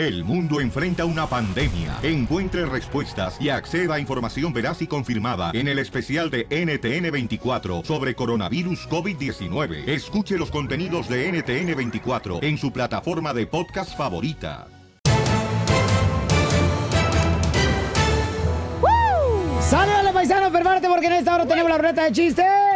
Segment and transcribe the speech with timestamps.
[0.00, 1.98] El mundo enfrenta una pandemia.
[2.02, 8.14] Encuentre respuestas y acceda a información veraz y confirmada en el especial de NTN24 sobre
[8.14, 9.86] coronavirus COVID-19.
[9.86, 14.68] Escuche los contenidos de NTN24 en su plataforma de podcast favorita.
[19.60, 22.69] ¡Sálvale, paisano, prepárate porque en esta hora tenemos la ruleta de chistes!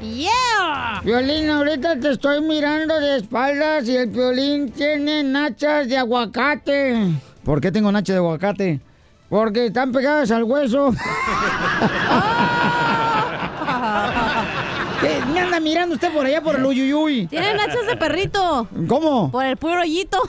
[0.00, 1.00] ¡Yeah!
[1.02, 7.14] Violín, ahorita te estoy mirando de espaldas y el violín tiene nachas de aguacate.
[7.44, 8.80] ¿Por qué tengo nachas de aguacate?
[9.28, 10.92] Porque están pegadas al hueso.
[15.00, 15.20] ¿Qué?
[15.32, 17.26] ¿Me anda mirando usted por allá por el uyuyuy?
[17.26, 18.68] Tiene nachas de perrito.
[18.88, 19.30] ¿Cómo?
[19.30, 20.20] Por el puro hoyito.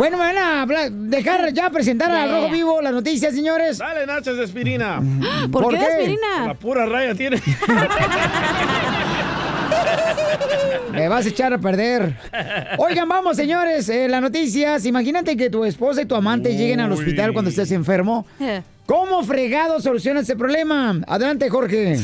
[0.00, 2.48] Bueno, me van a hablar- dejar ya presentar Ya, al Rojo.
[2.50, 3.76] Vivo las noticias, señores.
[3.76, 4.98] Dale, nachas de aspirina.
[5.52, 5.84] ¿Por, ¿Por qué, qué?
[5.84, 6.46] aspirina?
[6.46, 7.38] La pura raya tiene.
[10.90, 12.16] Me vas a echar a perder.
[12.78, 14.86] Oigan, vamos, señores, eh, las noticias.
[14.86, 18.24] Imagínate que tu esposa y tu amante lleguen al hospital cuando estés enfermo.
[18.40, 18.62] Eh.
[18.86, 20.98] ¿Cómo fregado soluciona ese problema?
[21.06, 21.98] Adelante, Jorge.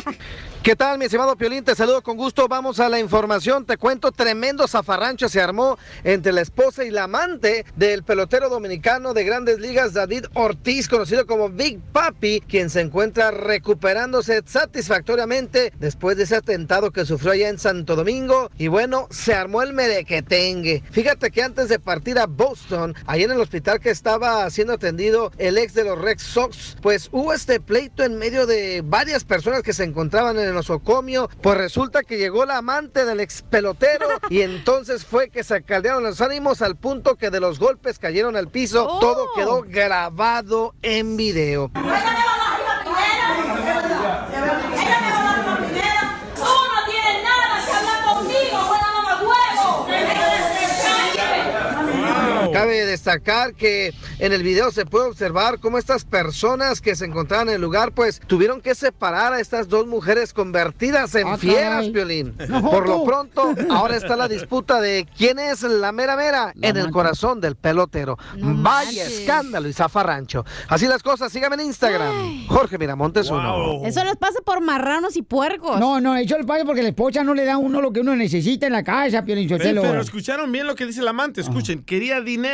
[0.62, 1.64] ¿Qué tal, mi estimado Piolín?
[1.64, 2.46] Te saludo con gusto.
[2.46, 3.64] Vamos a la información.
[3.66, 9.12] Te cuento, tremendo zafarrancho se armó entre la esposa y la amante del pelotero dominicano
[9.12, 16.16] de grandes ligas, David Ortiz, conocido como Big Papi, quien se encuentra recuperándose satisfactoriamente después
[16.16, 18.48] de ese atentado que sufrió allá en Santo Domingo.
[18.56, 20.84] Y bueno, se armó el merequetengue.
[20.92, 25.32] Fíjate que antes de partir a Boston, ahí en el hospital que estaba siendo atendido
[25.38, 29.64] el ex de los Red Sox, pues hubo este pleito en medio de varias personas
[29.64, 31.28] que se encontraban en el nosocomio.
[31.40, 36.02] Pues resulta que llegó la amante del ex pelotero y entonces fue que se caldearon
[36.02, 38.86] los ánimos al punto que de los golpes cayeron al piso.
[38.86, 39.00] Oh.
[39.00, 41.70] Todo quedó grabado en video.
[41.74, 41.90] Tú no
[46.90, 49.86] tienes nada que hablar conmigo, buena mamá huevo.
[52.62, 57.48] Cabe destacar que en el video se puede observar cómo estas personas que se encontraban
[57.48, 61.88] en el lugar, pues tuvieron que separar a estas dos mujeres convertidas en Ah, fieras.
[61.88, 62.36] Piolín.
[62.48, 66.68] No, Por lo pronto, ahora está la disputa de quién es la mera mera La
[66.68, 68.16] en el corazón del pelotero.
[68.36, 69.18] No Vaya manches.
[69.20, 70.44] escándalo y zafarrancho.
[70.68, 72.46] Así las cosas, síganme en Instagram.
[72.46, 73.82] Jorge Miramontes uno.
[73.84, 75.80] Eso les pasa por marranos y puercos.
[75.80, 77.98] No, no, hecho el payo porque la esposa no le da a uno lo que
[78.00, 79.82] uno necesita en la casa, Piolín Sotelo.
[79.82, 81.40] pero escucharon bien lo que dice el amante.
[81.40, 82.51] Escuchen, quería dinero.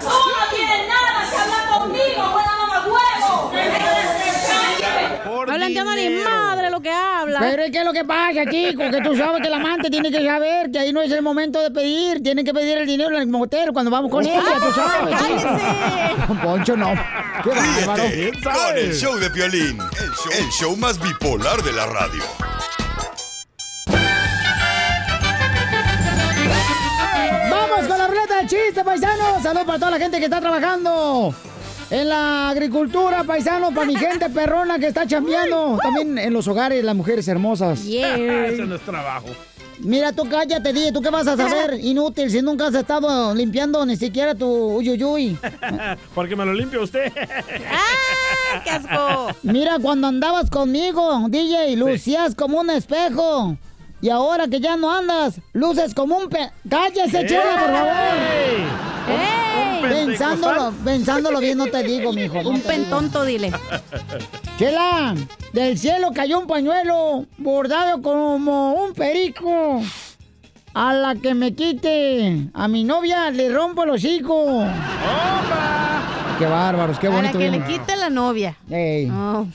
[0.00, 3.52] Tú no tienes nada que hablar conmigo, buena mamá huevo.
[5.24, 6.30] Por No le entiendo ni dinero.
[6.30, 7.38] madre lo que habla.
[7.40, 8.82] Pero ¿qué es lo que pasa, chico?
[8.90, 11.60] Que tú sabes que el amante tiene que saber que ahí no es el momento
[11.60, 12.22] de pedir.
[12.22, 15.16] Tienen que pedir el dinero en el motel cuando vamos con ella, tú sabes.
[16.42, 16.92] Poncho, no.
[17.44, 18.04] Qué bárbaro.
[18.10, 22.22] ¿Quién Con el show de Piolín, el show, el show más bipolar de la radio.
[28.42, 29.42] De chiste, paisanos.
[29.42, 31.34] Saludos para toda la gente que está trabajando
[31.90, 35.78] en la agricultura, paisanos, para mi gente perrona que está chambeando.
[35.82, 37.82] También en los hogares, las mujeres hermosas.
[37.92, 38.46] Yeah.
[38.46, 39.26] Ese no es trabajo.
[39.78, 41.78] Mira, tú cállate, dije, ¿tú qué vas a saber?
[41.82, 45.36] Inútil, si nunca has estado limpiando ni siquiera tu uyuyuy.
[46.14, 47.12] Porque me lo limpia usted.
[47.70, 49.28] ¡Ah, qué asco!
[49.42, 53.56] Mira, cuando andabas conmigo, DJ, lucías como un espejo.
[54.02, 56.50] Y ahora que ya no andas, luces como un pe...
[56.68, 57.92] ¡Cállese, chela, por favor!
[57.92, 58.64] ¡Ey!
[59.14, 59.82] ¡Ey!
[60.06, 62.42] Pensándolo, pensándolo bien, no te digo, mijo.
[62.42, 62.66] no Un digo.
[62.68, 63.52] pentonto, dile.
[64.58, 65.14] Chela,
[65.52, 69.80] del cielo cayó un pañuelo bordado como un perico.
[70.74, 74.66] A la que me quite, a mi novia le rompo los hijos.
[76.38, 77.38] Qué bárbaros, qué Para bonito.
[77.38, 78.56] que le quite la novia.
[78.70, 79.46] Ey, Oh.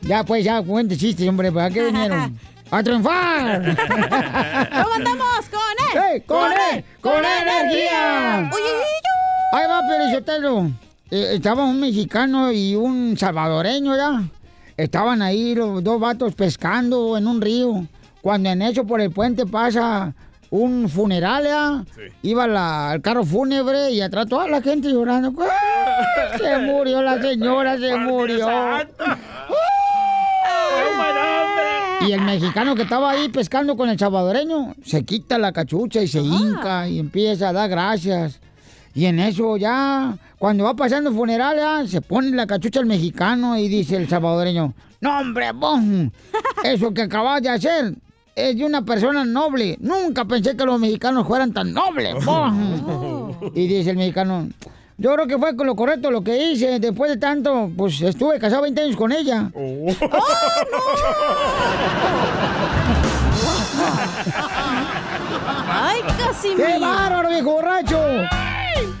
[0.00, 2.38] Ya, pues, ya, cuente chistes, hombre, ¿para qué vinieron?
[2.74, 3.62] ¡A triunfar!
[4.72, 5.60] ¿Cómo andamos con
[5.94, 6.02] él?
[6.14, 6.84] ¡Ey, con él!
[7.00, 8.50] ¡Con energía!
[8.52, 9.60] Uy, uy, uy, uy.
[9.60, 10.70] Ahí va, Perizotelo.
[11.08, 14.22] Eh, estaba un mexicano y un salvadoreño, ¿ya?
[14.76, 17.86] Estaban ahí los dos vatos pescando en un río.
[18.20, 20.12] Cuando en eso por el puente pasa
[20.50, 21.84] un funeral, ¿ya?
[22.22, 25.32] Iba la- el carro fúnebre y atrás toda la gente llorando.
[25.40, 28.48] ¡Ay, Se murió la señora, se murió.
[32.06, 36.08] Y el mexicano que estaba ahí pescando con el salvadoreño se quita la cachucha y
[36.08, 38.40] se hinca y empieza a dar gracias.
[38.94, 42.86] Y en eso ya, cuando va pasando el funeral, ya, se pone la cachucha el
[42.86, 45.80] mexicano y dice el salvadoreño, no hombre, vos,
[46.64, 47.94] eso que acabas de hacer
[48.36, 49.76] es de una persona noble.
[49.80, 52.24] Nunca pensé que los mexicanos fueran tan nobles.
[52.24, 52.52] vos".
[53.54, 54.48] Y dice el mexicano,
[54.96, 56.78] yo creo que fue lo correcto lo que hice.
[56.78, 59.50] Después de tanto, pues estuve casado 20 años con ella.
[59.54, 59.88] Oh.
[65.68, 67.98] ¡Ay, casi ¡Qué bárbaro, viejo borracho!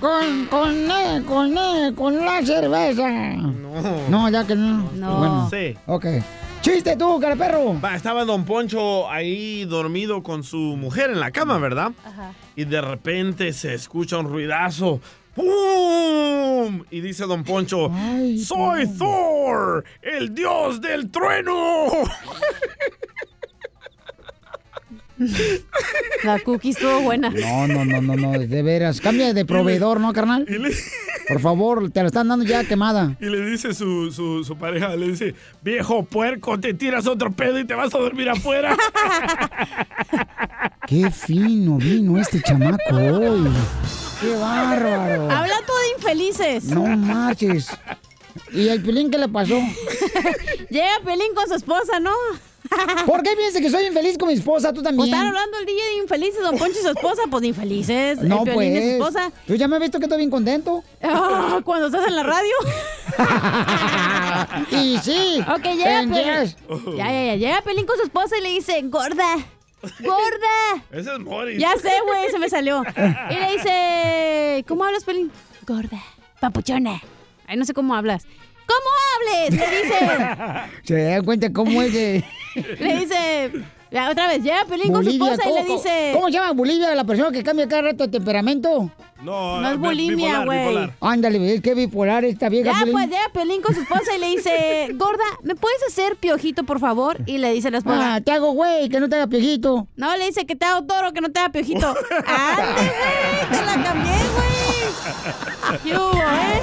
[0.00, 3.08] Con, con, e, con, eh, con la cerveza.
[3.08, 4.08] No.
[4.08, 4.90] No, ya que no.
[4.94, 5.18] No.
[5.18, 5.76] Bueno, sí.
[5.86, 6.06] Ok.
[6.60, 7.76] ¡Chiste tú, cara perro!
[7.94, 11.92] Estaba Don Poncho ahí dormido con su mujer en la cama, ¿verdad?
[12.04, 12.32] Ajá.
[12.56, 15.00] Y de repente se escucha un ruidazo.
[15.34, 16.84] ¡Pum!
[16.90, 21.88] Y dice Don Poncho, Ay, ¡Soy Thor, el dios del trueno!
[26.24, 27.30] La cookie estuvo buena.
[27.30, 29.00] No, no, no, no, no, de veras.
[29.00, 30.44] Cambia de proveedor, ¿no, carnal?
[30.48, 30.70] Y le,
[31.28, 33.16] Por favor, te la están dando ya quemada.
[33.20, 37.58] y le dice su, su, su pareja, le dice, viejo puerco, te tiras otro pedo
[37.60, 38.76] y te vas a dormir afuera.
[40.86, 43.48] Qué fino vino este chamaco hoy.
[44.24, 45.30] Qué bárbaro.
[45.30, 46.64] Hablando de infelices.
[46.64, 47.68] No marches.
[48.52, 49.54] ¿Y el pilín qué le pasó?
[50.70, 52.10] Llega Pelín con su esposa, ¿no?
[53.06, 54.72] ¿Por qué piensas que soy infeliz con mi esposa?
[54.72, 55.08] Tú Pues también.
[55.14, 58.18] están hablando el día de infelices, don Poncho y su esposa, pues de infelices.
[58.22, 59.14] No, el Piolín y su pues.
[59.14, 59.32] esposa.
[59.46, 60.82] Tú ya me has visto que estoy bien contento.
[61.02, 62.54] Ah, cuando estás en la radio.
[64.70, 65.40] y sí.
[65.48, 66.56] Ok, llega Pelín.
[66.96, 67.36] Ya, ya, ya.
[67.36, 69.36] Llega Pelín con su esposa y le dice, gorda,
[70.00, 70.84] gorda.
[70.90, 71.58] Ese es Morris.
[71.58, 72.82] Ya sé, güey, se me salió.
[73.30, 75.30] Y le dice, ¿cómo hablas, Pelín?
[75.66, 76.00] Gorda,
[76.40, 77.00] papuchona.
[77.46, 78.24] Ay, no sé cómo hablas.
[78.66, 79.60] ¿Cómo hables?
[79.60, 79.98] Le dice,
[80.84, 82.24] Se dan cuenta cómo es de
[82.78, 83.50] le dice,
[83.90, 86.52] ya, otra vez, llega Pelín con su esposa y le ¿Cómo- dice, ¿Cómo se llama
[86.52, 88.90] Bolivia la persona que cambia cada rato de temperamento?
[89.22, 90.90] No, No es bulimia, güey.
[91.00, 92.72] Ándale, es que bipolar esta vieja.
[92.72, 92.92] Ya, Piolín.
[92.92, 96.78] pues llega Pelín con su esposa y le dice, gorda, ¿me puedes hacer piojito, por
[96.80, 97.16] favor?
[97.26, 99.86] Y le dice la esposa, Ah, te hago güey, que no te haga piojito.
[99.96, 101.88] no, le dice que te hago toro, que no te haga piojito.
[102.26, 103.50] ¡Ande, güey!
[103.50, 104.54] ¡Te la cambié, güey!
[105.82, 106.60] ¿Qué hubo, eh?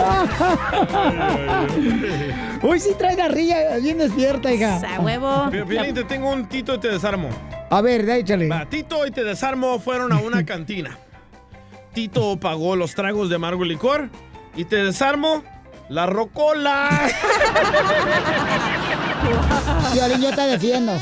[2.63, 4.79] Hoy sí trae la rilla bien despierta, hija.
[4.95, 5.49] A huevo.
[5.49, 7.29] Piolín, te tengo un Tito y te desarmo.
[7.69, 8.47] A ver, échale.
[8.49, 10.97] Va, Tito y te desarmo fueron a una cantina.
[11.93, 14.09] Tito pagó los tragos de amargo licor
[14.55, 15.43] y te desarmo
[15.89, 16.89] la rocola.
[19.93, 20.93] Violín, yo te defiendo.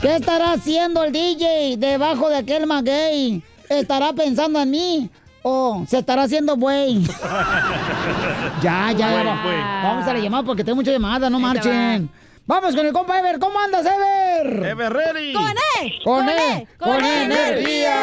[0.00, 3.42] ¿Qué estará haciendo el DJ debajo de aquel maguey?
[3.68, 5.10] ¿Estará pensando en mí?
[5.42, 7.02] ¿O se estará haciendo buey?
[8.62, 9.60] ya, ya, Güey, va- güey.
[9.82, 12.10] Vamos a la llamada porque tengo mucha llamada, no marchen.
[12.46, 13.38] Vamos con el compa Ever.
[13.38, 14.64] ¿Cómo andas, Ever?
[14.66, 15.32] Ever ready.
[15.32, 15.92] ¡Con E!
[16.04, 17.94] Con E, con energía.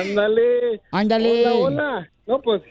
[0.00, 0.80] Ándale.
[0.90, 1.46] Ándale.
[1.46, 2.08] Hola, hola.
[2.26, 2.62] No, pues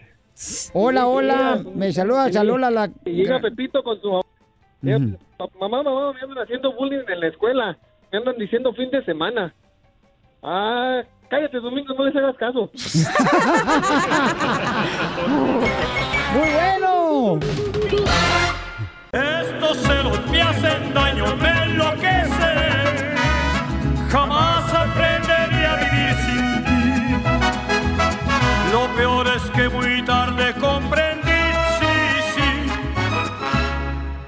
[0.73, 1.63] Hola, hola.
[1.75, 2.87] Me saluda, saluda la...
[3.05, 4.23] llega Pepito con su mamá.
[5.59, 7.77] Mamá, mamá, me andan haciendo bullying en la escuela.
[8.11, 9.53] Me andan diciendo fin de semana.
[10.43, 12.69] Ah, cállate, Domingo, no les hagas caso.
[16.33, 17.39] ¡Muy bueno!
[19.13, 23.15] Estos celos me hacen daño, me enloquecen.
[24.09, 24.64] Jamás
[29.35, 31.43] es que muy tarde comprendí,
[31.79, 31.95] sí,
[32.35, 32.49] sí.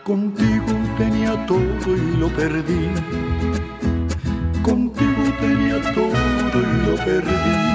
[0.04, 2.90] Contigo tenía todo y lo perdí.
[4.62, 7.68] Contigo tenía todo y lo perdí.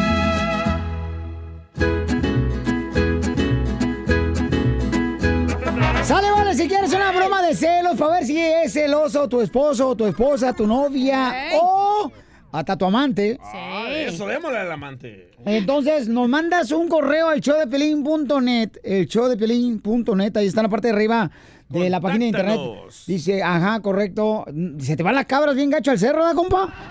[6.03, 9.97] Sale, vale, si quieres una broma de celos para ver si es celoso tu esposo,
[9.97, 12.13] tu esposa, tu novia o
[12.53, 13.39] hasta tu amante.
[13.43, 15.31] Ah, eso, démosle al amante.
[15.45, 20.95] Entonces nos mandas un correo al showdepelín.net, el showdepelín.net, ahí está en la parte de
[20.95, 21.31] arriba
[21.71, 22.61] de la página de internet.
[23.07, 24.45] Dice, ajá, correcto.
[24.79, 26.69] Se te van las cabras bien gacho al cerro, ¿verdad, compa?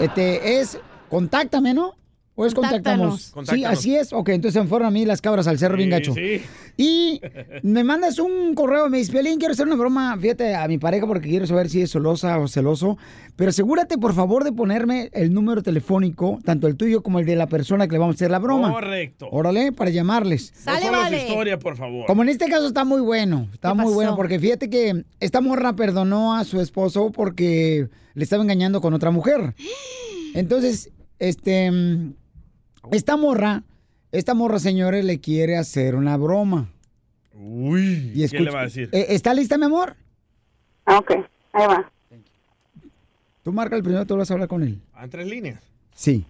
[0.00, 0.78] Este, es,
[1.10, 1.96] contáctame, ¿no?
[2.40, 2.82] ¿O es contactamos?
[2.84, 3.22] Contáctanos.
[3.22, 3.78] Sí, Contáctanos.
[3.78, 4.12] así es.
[4.12, 6.14] Ok, entonces se fueron a mí las cabras al cerro bien gacho.
[6.14, 6.40] sí.
[6.80, 7.20] Y
[7.64, 11.08] me mandas un correo, me dice, Piolín, quiero hacer una broma, fíjate, a mi pareja
[11.08, 12.96] porque quiero saber si es celosa o celoso,
[13.34, 17.34] pero asegúrate, por favor, de ponerme el número telefónico, tanto el tuyo como el de
[17.34, 18.70] la persona que le vamos a hacer la broma.
[18.72, 19.26] Correcto.
[19.32, 20.52] Órale, para llamarles.
[20.64, 21.18] No Sale, su vale.
[21.26, 22.06] historia, por favor.
[22.06, 23.94] Como en este caso está muy bueno, está ¿Qué muy pasó?
[23.96, 28.94] bueno, porque fíjate que esta morra perdonó a su esposo porque le estaba engañando con
[28.94, 29.56] otra mujer.
[30.34, 31.72] Entonces, este,
[32.92, 33.62] esta morra,
[34.12, 36.68] esta morra, señores, le quiere hacer una broma.
[37.34, 38.88] Uy, Y ¿qué le va a decir?
[38.92, 39.96] Eh, ¿Está lista, mi amor?
[40.86, 41.10] Ok,
[41.52, 41.90] ahí va.
[43.42, 44.80] Tú marca el primero, tú vas a hablar con él.
[44.94, 45.62] Ah, en tres líneas.
[45.94, 46.24] Sí.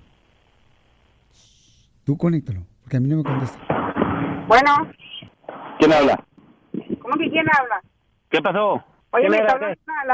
[2.05, 3.59] Tú conéctalo, porque a mí no me contesta.
[4.47, 4.91] Bueno,
[5.79, 6.25] ¿Quién habla?
[7.01, 7.81] ¿cómo que quién habla?
[8.31, 8.73] ¿Qué pasó?
[9.11, 10.05] Oye, ¿Quién me está hablando la,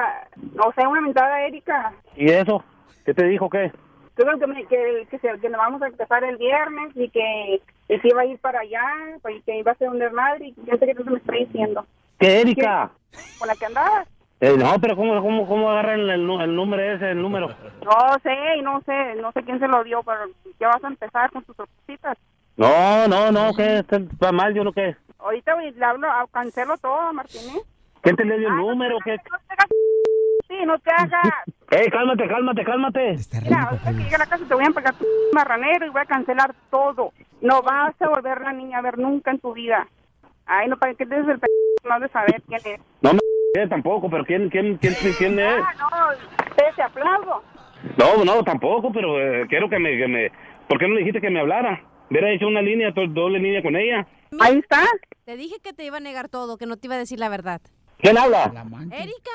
[0.54, 1.92] la- o sea, una mentada Erika.
[2.16, 2.62] ¿Y eso?
[3.04, 3.72] ¿Qué te dijo qué?
[4.14, 7.60] Creo que, me, que, que, se- que nos vamos a empezar el viernes y que,
[7.88, 8.82] que iba a ir para allá
[9.28, 11.84] y que iba a ser un desmadre y yo sé que tú me está diciendo.
[12.18, 12.90] ¿Qué, Erika?
[13.38, 14.08] ¿Con la que andabas?
[14.40, 17.48] Eh, no, pero ¿cómo, cómo, cómo agarran el, el número ese, el número?
[17.48, 20.20] No sé, no sé, no sé quién se lo dio, pero
[20.60, 22.16] ya vas a empezar con tus sorpresitas.
[22.56, 24.94] No, no, no, que está mal, yo no qué.
[25.18, 27.62] Ahorita voy- le hablo, ah, cancelo todo, Martínez.
[28.02, 28.98] ¿Quién te le dio el número?
[29.04, 29.16] ¿Qué?
[30.48, 31.32] Sí, no te hagas.
[31.70, 33.16] ¡Ey, cálmate, cálmate, cálmate!
[33.42, 36.02] Mira, ahorita que llegue a la casa te voy a pegar tu marranero y voy
[36.02, 37.12] a cancelar todo.
[37.40, 39.86] No vas a volver la niña a ver nunca en tu vida.
[40.46, 41.46] Ay, no, ¿para qué te des el p...
[41.84, 42.80] No has de saber quién es.
[43.02, 45.62] No me tampoco, pero ¿quién, quién, quién, quién es?
[45.62, 47.42] Ah, no, te, te aplaudo.
[47.98, 50.30] No, no, tampoco, pero eh, quiero que me, que me...
[50.68, 51.82] ¿Por qué no le dijiste que me hablara?
[52.10, 54.06] Hubiera hecho una línea, do- doble línea con ella.
[54.40, 54.82] Ahí está.
[55.24, 57.28] Te dije que te iba a negar todo, que no te iba a decir la
[57.28, 57.60] verdad.
[57.98, 58.52] ¿Quién habla?
[58.92, 59.30] Erika.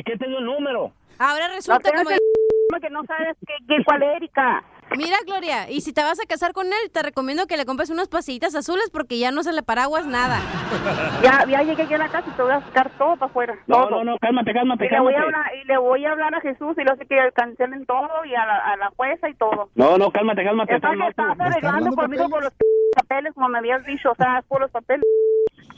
[0.00, 0.92] ¿Y quién te dio el número?
[1.18, 2.08] Ahora resulta como...
[2.08, 4.64] el que no sabes qué, qué, cuál es Erika.
[4.96, 7.90] Mira, Gloria, y si te vas a casar con él, te recomiendo que le compres
[7.90, 10.40] unas pasillitas azules porque ya no se le paraguas nada.
[11.22, 13.58] Ya, ya llegué yo a la casa y te voy a sacar todo para afuera.
[13.66, 13.90] No, todo.
[13.90, 15.36] no, no, cálmate, cálmate, Y le, voy a cálmate.
[15.36, 18.34] hablar, y le voy a hablar a Jesús y le sé que cancelen todo y
[18.34, 19.68] a la, a la jueza y todo.
[19.74, 20.76] No, no, cálmate, cálmate.
[20.76, 22.54] Estás, estás arreglando conmigo por los
[22.96, 25.04] papeles, como me habías dicho, o sea, por los papeles.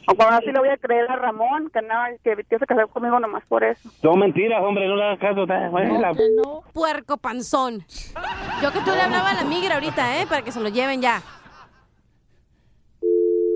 [0.08, 2.88] O como así le voy a creer a Ramón, que nada, que, que se casó
[2.88, 3.88] conmigo nomás por eso.
[4.02, 5.46] Son mentiras, hombre, no le hagas caso.
[5.70, 6.12] bueno, la-
[6.72, 7.84] Puerco panzón.
[8.62, 10.26] Yo que tú le hablaba a la migra ahorita, ¿eh?
[10.26, 11.22] Para que se lo lleven ya.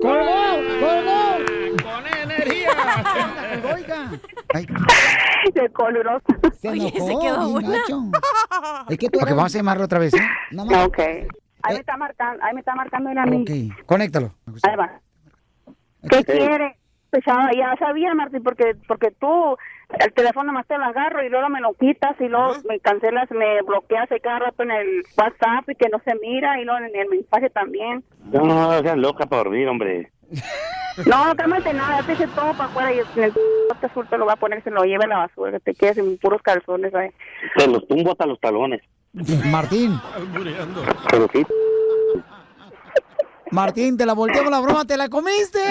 [0.01, 0.25] ¡Colgó!
[0.79, 1.83] ¡Colgó!
[1.83, 2.69] ¡Con energía!
[3.73, 4.11] Oiga.
[5.53, 6.25] Qué coloroso.
[6.59, 7.77] Se Oye, enojó, se quedó buena.
[8.89, 10.27] Es que tú Ok, vamos a llamarlo otra vez, ¿eh?
[10.51, 10.63] No.
[10.85, 10.99] Ok.
[11.63, 13.41] Ahí me está marcando, ahí me está marcando el amigo.
[13.43, 14.31] Ok, conéctalo.
[14.63, 15.01] Ahí va.
[16.09, 16.75] ¿Qué quiere?
[17.09, 19.57] Pues ya, ya sabía, Martín, porque porque tú
[19.99, 23.31] el teléfono más te lo agarro y luego me lo quitas y luego me cancelas,
[23.31, 26.85] me bloqueas ahí cada rato en el WhatsApp y que no se mira y luego
[26.85, 28.03] en el mensaje también.
[28.31, 30.11] No, no, seas loca para dormir, hombre.
[31.05, 34.25] No, cálmate nada, te hice todo para afuera y en el bote azul te lo
[34.25, 36.91] va a poner, se lo lleve a la basura, que te quedes en puros calzones
[36.95, 37.11] ahí.
[37.55, 38.81] Te los tumbo hasta los talones.
[39.45, 39.99] Martín.
[41.11, 41.45] Pero sí.
[43.51, 45.59] Martín, te la volteamos la broma, te la comiste.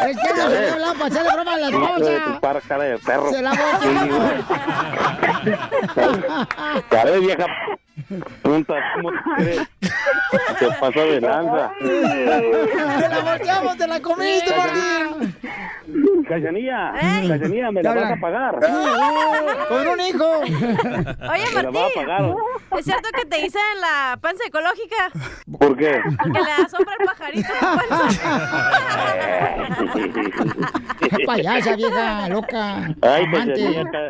[0.00, 2.60] Es que no se hablar para hacerle broma a la de esposa.
[2.68, 3.32] cara de perro.
[3.32, 4.34] Se la volteamos.
[6.90, 7.46] Ya ves, vieja
[8.42, 9.68] punta, ¿cómo te crees?
[10.58, 11.70] Te pasó de lanza.
[11.78, 15.34] Te la volteamos, te la comiste, Martín.
[16.28, 16.92] Cachanilla.
[17.28, 18.58] Cachanilla, me la ¿Qué vas a pagar.
[19.68, 20.24] Con un hijo.
[20.40, 22.22] Oye, Me la vas a pagar.
[22.22, 22.36] Martín,
[22.78, 25.10] ¿es cierto que te dicen la panza ecológica?
[25.58, 26.00] ¿Por qué?
[26.22, 28.70] Porque le da sombra al pajarito en la panza.
[31.26, 32.76] Payasa, vieja, loca.
[33.02, 33.24] Ay.
[33.32, 34.08] Cachanilla, ca-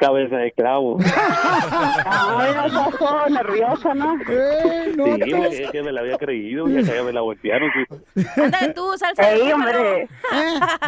[0.00, 0.98] cabeza de clavo.
[2.06, 4.16] Ay, no, todo nerviosa, ¿no?
[4.28, 5.60] Eh, no, Sí, pegues.
[5.60, 7.70] es que me la había creído, ya que ya me la voltearon.
[8.14, 8.24] sí.
[8.36, 9.54] Ándale tú, salsa de Ey, búfalo.
[9.54, 10.02] hombre.
[10.02, 10.08] ¿Eh?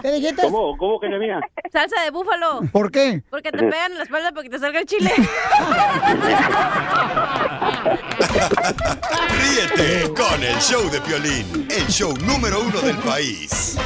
[0.03, 0.43] ¿Qué dijiste?
[0.43, 0.77] ¿Cómo?
[0.77, 1.41] ¿Cómo, Cachanilla?
[1.71, 2.61] Salsa de búfalo.
[2.73, 3.23] ¿Por qué?
[3.31, 5.13] Porque te pegan en la espalda para que te salga el chile.
[9.29, 13.77] Ríete con el show de Piolín, el show número uno del país.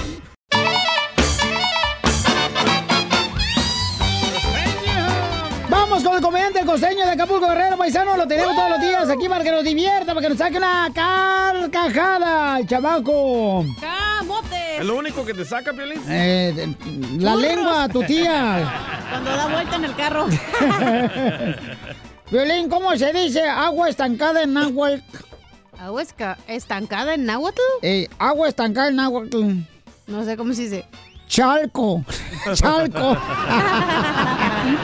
[5.96, 8.18] Vamos con el comediante el costeño de Acapulco Guerrero Paisano.
[8.18, 10.92] Lo tenemos todos los días aquí para que nos divierta, para que nos saque una
[10.92, 13.64] carcajada, el chamaco.
[13.80, 14.76] ¡Camote!
[14.76, 16.02] ¿Es lo único que te saca, Piolín?
[16.06, 16.76] Eh,
[17.18, 18.70] la lengua, tu tía.
[19.10, 20.26] Cuando da vuelta en el carro.
[22.30, 25.00] Violín, ¿cómo se dice agua estancada en náhuatl?
[25.80, 26.02] ¿Agua
[26.46, 27.62] estancada en náhuatl?
[27.80, 29.44] Eh, agua estancada en náhuatl.
[30.08, 30.84] No sé cómo se dice.
[31.28, 32.04] Chalco.
[32.54, 33.16] Chalco.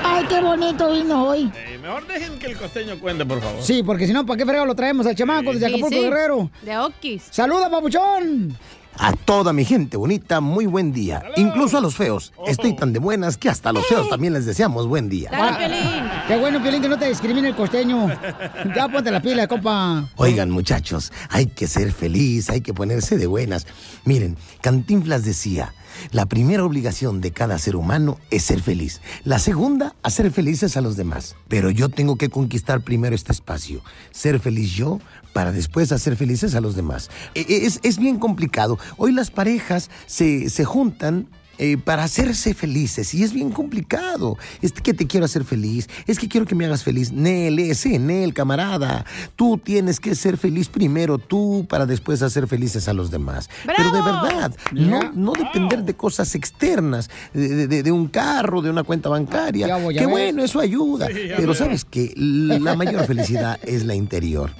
[0.04, 1.50] Ay, qué bonito vino hoy.
[1.54, 3.62] Eh, mejor dejen que el costeño cuente, por favor.
[3.62, 6.00] Sí, porque si no, ¿para qué fregado lo traemos al chamaco desde Sí, Acapulco sí.
[6.02, 6.50] Guerrero?
[6.62, 7.22] De Okis.
[7.30, 8.56] ¡Saluda, papuchón!
[8.98, 11.22] A toda mi gente bonita, muy buen día.
[11.36, 12.30] Incluso a los feos.
[12.46, 15.30] Estoy tan de buenas que hasta a los feos también les deseamos buen día.
[15.30, 16.04] Dale, Piolín.
[16.28, 18.08] Qué bueno, Piolín, que no te discrimine el costeño.
[18.76, 20.04] Ya ponte la pila, compa.
[20.16, 23.66] Oigan, muchachos, hay que ser feliz, hay que ponerse de buenas.
[24.04, 25.74] Miren, Cantinflas decía,
[26.10, 29.00] la primera obligación de cada ser humano es ser feliz.
[29.24, 31.36] La segunda, hacer felices a los demás.
[31.48, 33.82] Pero yo tengo que conquistar primero este espacio.
[34.10, 35.00] Ser feliz yo
[35.32, 37.10] para después hacer felices a los demás.
[37.34, 38.78] E- e- Es, es bien complicado.
[38.96, 41.28] Hoy las parejas se, se juntan
[41.58, 44.36] eh, para hacerse felices y es bien complicado.
[44.60, 47.12] Es que te quiero hacer feliz, es que quiero que me hagas feliz.
[47.12, 49.04] Nel, ese, Nel, camarada.
[49.36, 53.48] Tú tienes que ser feliz primero tú para después hacer felices a los demás.
[53.76, 58.70] Pero de verdad, no, no depender de cosas externas, de, de- de un carro, de
[58.70, 59.76] una cuenta bancaria.
[59.76, 60.08] Voy, que ves.
[60.10, 61.06] bueno, eso ayuda.
[61.08, 64.50] Sí, Pero sabes que la mayor felicidad es la interior.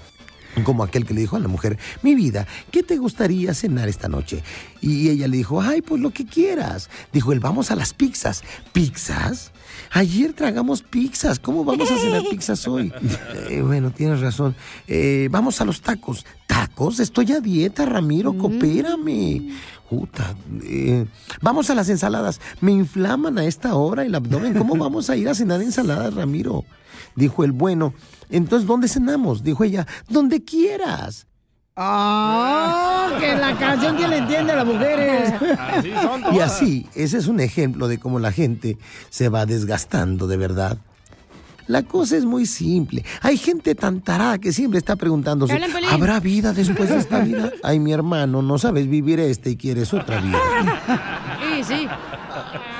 [0.64, 4.08] Como aquel que le dijo a la mujer, mi vida, ¿qué te gustaría cenar esta
[4.08, 4.42] noche?
[4.80, 6.90] Y ella le dijo, ay, pues lo que quieras.
[7.12, 8.42] Dijo él, vamos a las pizzas.
[8.72, 9.52] ¿Pizzas?
[9.92, 11.38] Ayer tragamos pizzas.
[11.38, 12.92] ¿Cómo vamos a cenar pizzas hoy?
[13.50, 14.54] Eh, bueno, tienes razón.
[14.86, 16.24] Eh, vamos a los tacos.
[16.46, 17.00] ¿Tacos?
[17.00, 19.52] Estoy a dieta, Ramiro, coopérame.
[19.90, 21.04] Puta, eh,
[21.40, 22.40] vamos a las ensaladas.
[22.60, 24.54] Me inflaman a esta hora el abdomen.
[24.54, 26.64] ¿Cómo vamos a ir a cenar ensaladas, Ramiro?
[27.14, 27.94] Dijo el bueno.
[28.32, 29.44] Entonces, ¿dónde cenamos?
[29.44, 31.26] Dijo ella, donde quieras.
[31.76, 33.10] ¡Ah!
[33.18, 35.32] Que la canción que le entiende a las mujeres.
[36.32, 38.76] Y así, ese es un ejemplo de cómo la gente
[39.10, 40.78] se va desgastando de verdad.
[41.66, 43.04] La cosa es muy simple.
[43.20, 45.58] Hay gente tan tarada que siempre está preguntándose.
[45.90, 47.52] ¿habrá vida después de esta vida?
[47.62, 50.38] Ay, mi hermano, no sabes vivir este y quieres otra vida.
[51.40, 51.88] Sí, sí.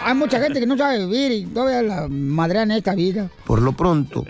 [0.04, 3.30] Hay mucha gente que no sabe vivir y todavía la madrean esta vida.
[3.46, 4.24] Por lo pronto,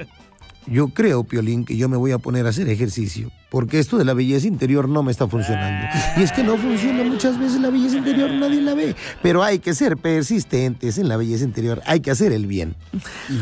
[0.67, 3.31] yo creo, Piolín, que yo me voy a poner a hacer ejercicio.
[3.51, 5.87] Porque esto de la belleza interior no me está funcionando.
[6.17, 8.97] Y es que no funciona muchas veces la belleza interior, nadie la ve.
[9.23, 12.77] Pero hay que ser persistentes en la belleza interior, hay que hacer el bien.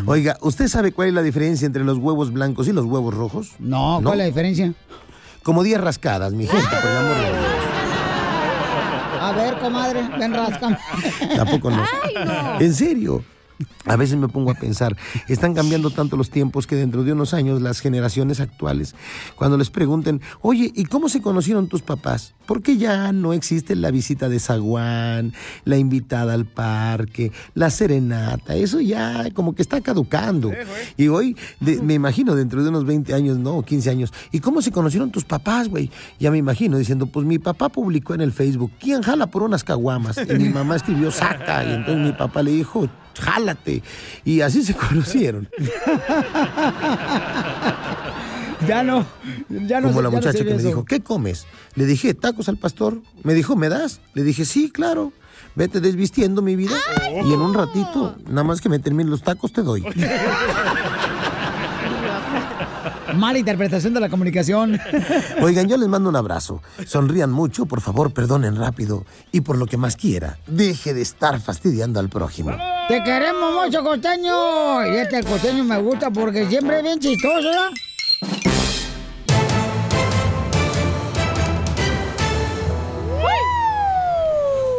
[0.07, 3.53] Oiga, ¿usted sabe cuál es la diferencia entre los huevos blancos y los huevos rojos?
[3.59, 4.75] No, ¿cuál es la diferencia?
[5.43, 7.37] Como 10 rascadas, mi gente, por el amor de Dios.
[9.21, 10.79] A ver, comadre, ven rasca.
[11.37, 11.83] Tampoco no.
[11.83, 12.61] Ay, no.
[12.61, 13.23] En serio.
[13.87, 14.97] A veces me pongo a pensar,
[15.29, 18.95] están cambiando tanto los tiempos que dentro de unos años las generaciones actuales,
[19.37, 22.35] cuando les pregunten, oye, ¿y cómo se conocieron tus papás?
[22.47, 25.33] Porque ya no existe la visita de zaguán,
[25.65, 30.51] la invitada al parque, la serenata, eso ya como que está caducando.
[30.97, 34.41] Y hoy, de- me imagino, dentro de unos 20 años, no, o 15 años, ¿y
[34.41, 35.91] cómo se conocieron tus papás, güey?
[36.19, 39.65] Ya me imagino diciendo, pues mi papá publicó en el Facebook, ¿quién jala por unas
[39.65, 40.19] caguamas?
[40.29, 42.89] Y mi mamá escribió, saca, y entonces mi papá le dijo,
[43.19, 43.83] jálate.
[44.25, 45.49] Y así se conocieron.
[48.67, 49.07] Ya no,
[49.49, 50.67] ya no Como la no muchacha que me eso.
[50.69, 51.47] dijo, ¿qué comes?
[51.77, 53.01] Le dije, tacos al pastor.
[53.23, 54.01] Me dijo, ¿me das?
[54.15, 55.13] Le dije, sí, claro.
[55.55, 56.77] Vete desvistiendo mi vida.
[57.25, 59.83] Y en un ratito, nada más que me terminen los tacos, te doy.
[63.17, 64.79] Mala interpretación de la comunicación.
[65.43, 66.63] Oigan, yo les mando un abrazo.
[66.87, 69.05] Sonrían mucho, por favor, perdonen rápido.
[69.33, 72.53] Y por lo que más quiera, deje de estar fastidiando al prójimo.
[72.91, 74.85] Te queremos mucho, costeño.
[74.85, 77.71] Y este costeño me gusta porque siempre es bien chistoso, ¿verdad?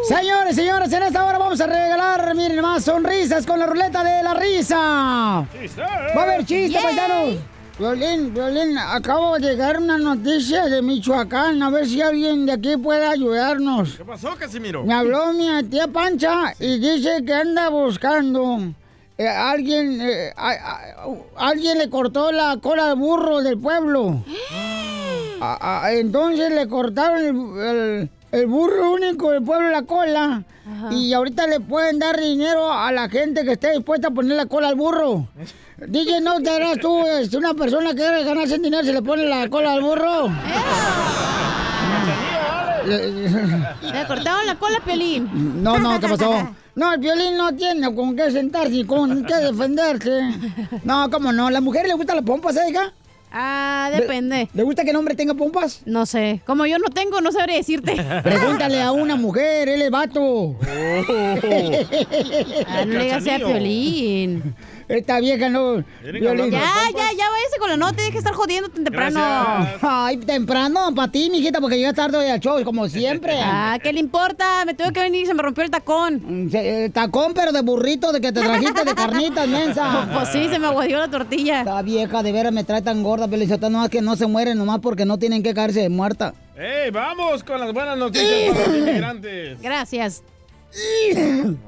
[0.09, 4.23] Señores, señores, en esta hora vamos a regalar, miren más, sonrisas con la ruleta de
[4.23, 4.75] la risa.
[4.75, 7.35] Va a haber chiste, paisanos.
[7.79, 12.77] Violín, Violín, acabo de llegar una noticia de Michoacán, a ver si alguien de aquí
[12.77, 13.95] puede ayudarnos.
[13.97, 14.83] ¿Qué pasó, Casimiro?
[14.83, 18.59] Me habló mi tía Pancha y dice que anda buscando.
[19.17, 21.05] eh, alguien, eh, a- a-
[21.49, 24.23] alguien le cortó la cola al burro del pueblo.
[25.43, 30.43] A- entonces le cortaron el, el- el burro único del pueblo la cola.
[30.91, 34.45] Y ahorita le pueden dar dinero a la gente que esté dispuesta a poner la
[34.45, 35.27] cola al burro.
[35.87, 39.23] DJ, ¿no te harás tú, este, una persona que quiere ganarse dinero, se le pone
[39.25, 40.29] la cola al burro?
[42.85, 45.61] Le cortaron la cola Pelín.
[45.63, 46.49] No, no, ¿qué pasó?
[46.73, 50.21] No, el violín no tiene con qué sentarse y con qué defenderse.
[50.83, 51.47] No, ¿cómo no?
[51.47, 52.93] ¿A la mujer le gustan las pompas, eh, hija?
[53.31, 54.49] Ah, ¿Le- depende.
[54.53, 55.81] ¿Le gusta que el hombre tenga pompas?
[55.85, 56.41] No sé.
[56.45, 57.95] Como yo no tengo, no sabría decirte.
[58.23, 60.55] Pregúntale a una mujer, él es vato.
[62.67, 64.55] Ah, no le digas a Piolín.
[64.97, 65.83] Esta vieja no.
[66.03, 66.51] Violín.
[66.51, 66.59] Ya,
[66.95, 67.93] ya, ya váyase con la nota.
[68.01, 69.19] Deje de estar jodiendo tan temprano.
[69.81, 73.33] Ay, temprano para ti, mijita, porque llegas tarde al show, como siempre.
[73.43, 74.65] Ah, ¿qué le importa?
[74.65, 76.49] Me tuve que venir y se me rompió el tacón.
[76.51, 80.07] Se- eh, tacón, pero de burrito, de que te trajiste de carnitas, mensa.
[80.13, 81.59] Pues sí, se me aguadió la tortilla.
[81.59, 84.55] Esta vieja de veras me trae tan gorda, Pelizota, no, es que no se muere
[84.55, 86.33] nomás porque no tienen que caerse de muerta.
[86.57, 89.61] ¡Ey, vamos con las buenas noticias para los inmigrantes!
[89.61, 90.23] Gracias.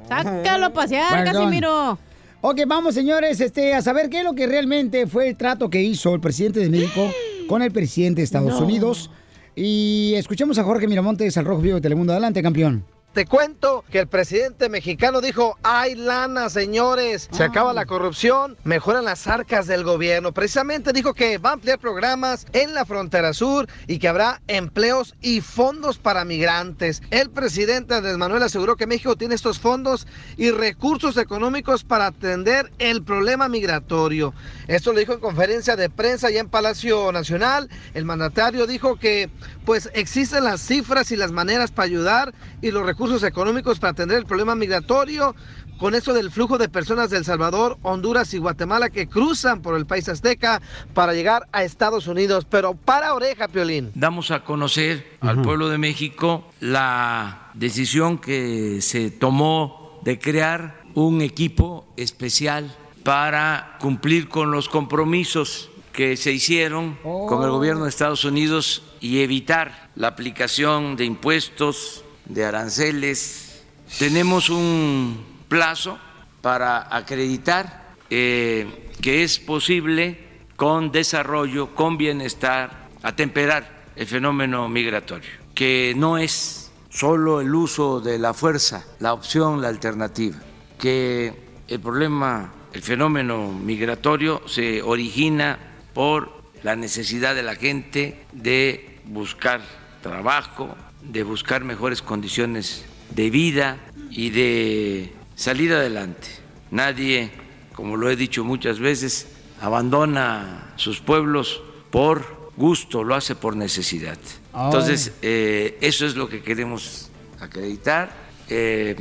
[0.08, 1.34] Sácalo a pasear, Perdón.
[1.44, 1.98] Casimiro.
[2.46, 5.82] Ok, vamos, señores, este, a saber qué es lo que realmente fue el trato que
[5.82, 7.10] hizo el presidente de México
[7.48, 8.66] con el presidente de Estados No.
[8.66, 9.10] Unidos.
[9.56, 12.12] Y escuchemos a Jorge Miramontes, al Rojo Vivo de Telemundo.
[12.12, 12.84] Adelante, campeón.
[13.14, 19.06] Te cuento que el presidente mexicano dijo, hay lana, señores, se acaba la corrupción, mejoran
[19.06, 20.32] las arcas del gobierno.
[20.32, 25.14] Precisamente dijo que va a ampliar programas en la frontera sur y que habrá empleos
[25.22, 27.04] y fondos para migrantes.
[27.12, 32.72] El presidente Andrés Manuel aseguró que México tiene estos fondos y recursos económicos para atender
[32.80, 34.34] el problema migratorio.
[34.68, 37.70] Esto lo dijo en conferencia de prensa y en Palacio Nacional.
[37.94, 39.30] El mandatario dijo que
[39.66, 44.18] pues existen las cifras y las maneras para ayudar y los recursos económicos para atender
[44.18, 45.36] el problema migratorio,
[45.78, 49.76] con eso del flujo de personas de El Salvador, Honduras y Guatemala que cruzan por
[49.76, 50.62] el país azteca
[50.94, 52.46] para llegar a Estados Unidos.
[52.50, 53.92] Pero para oreja, Piolín.
[53.94, 61.22] Damos a conocer al pueblo de México la decisión que se tomó de crear un
[61.22, 68.26] equipo especial para cumplir con los compromisos que se hicieron con el gobierno de Estados
[68.26, 73.64] Unidos y evitar la aplicación de impuestos, de aranceles.
[74.00, 75.98] Tenemos un plazo
[76.42, 80.20] para acreditar eh, que es posible
[80.56, 88.20] con desarrollo, con bienestar, atemperar el fenómeno migratorio, que no es solo el uso de
[88.20, 90.38] la fuerza, la opción, la alternativa,
[90.78, 91.34] que
[91.68, 95.58] el problema, el fenómeno migratorio se origina
[95.94, 99.62] por la necesidad de la gente de buscar
[100.02, 100.76] trabajo,
[101.10, 103.78] de buscar mejores condiciones de vida
[104.10, 106.28] y de salir adelante.
[106.72, 107.32] Nadie,
[107.74, 109.28] como lo he dicho muchas veces,
[109.62, 111.62] abandona sus pueblos
[111.92, 114.18] por gusto, lo hace por necesidad.
[114.54, 118.12] Entonces, eh, eso es lo que queremos acreditar
[118.50, 118.96] eh,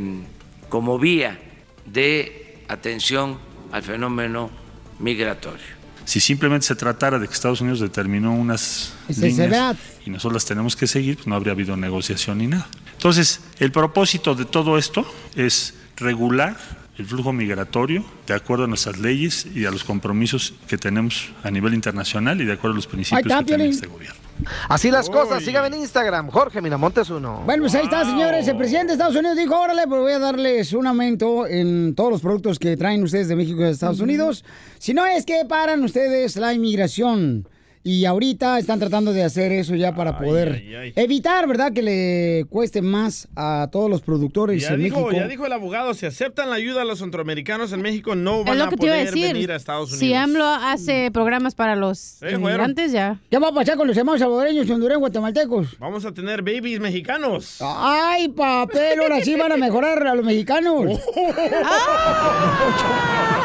[0.68, 1.40] como vía
[1.84, 3.38] de atención
[3.70, 4.50] al fenómeno
[4.98, 5.71] migratorio.
[6.04, 10.76] Si simplemente se tratara de que Estados Unidos determinó unas líneas y nosotros las tenemos
[10.76, 12.68] que seguir, pues no habría habido negociación ni nada.
[12.94, 16.56] Entonces, el propósito de todo esto es regular
[16.98, 21.50] el flujo migratorio de acuerdo a nuestras leyes y a los compromisos que tenemos a
[21.50, 24.21] nivel internacional y de acuerdo a los principios que tiene este gobierno.
[24.68, 27.42] Así las cosas, síganme en Instagram, Jorge Miramontes uno.
[27.44, 28.46] Bueno, pues ahí está, señores.
[28.48, 32.11] El presidente de Estados Unidos dijo, órale, pues voy a darles un aumento en todos
[32.11, 34.44] los productos que traen ustedes de México y de Estados Unidos.
[34.78, 37.46] Si no es que paran ustedes la inmigración.
[37.84, 40.92] Y ahorita están tratando de hacer eso ya para poder ay, ay.
[40.94, 41.72] evitar, ¿verdad?
[41.72, 45.16] Que le cueste más a todos los productores Ya en dijo, México.
[45.20, 48.52] ya dijo el abogado, si aceptan la ayuda a los centroamericanos en México, no van
[48.54, 49.32] Es lo a que te iba a poder decir.
[49.32, 49.98] venir a Estados Unidos.
[49.98, 53.18] Si AMLO hace programas para los inmigrantes, ya.
[53.28, 55.76] ¿Qué va a pasar con los hermanos salvadoreños, hondureños, guatemaltecos?
[55.80, 57.56] Vamos a tener babies mexicanos.
[57.60, 60.86] Ay, papel, ahora sí van a mejorar a los mexicanos.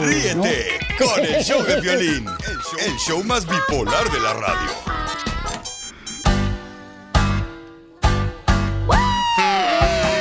[0.00, 4.70] Ríete con el show de violín, el show, el show más bipolar de la radio.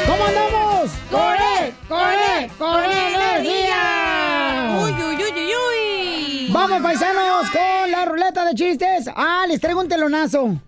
[0.07, 0.91] ¿Cómo andamos?
[1.11, 4.79] ¡Corre, corre, corre energía!
[4.81, 6.49] Uy, uy, uy, uy, uy.
[6.51, 9.09] Vamos, paisanos, con la ruleta de chistes.
[9.15, 10.59] Ah, les traigo un telonazo.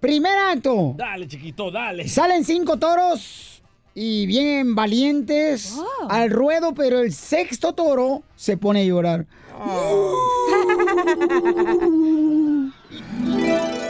[0.00, 0.94] Primer acto.
[0.96, 2.08] Dale, chiquito, dale.
[2.08, 3.53] Salen cinco toros
[3.94, 5.76] y bien valientes
[6.08, 9.26] al ruedo, pero el sexto toro se pone a llorar.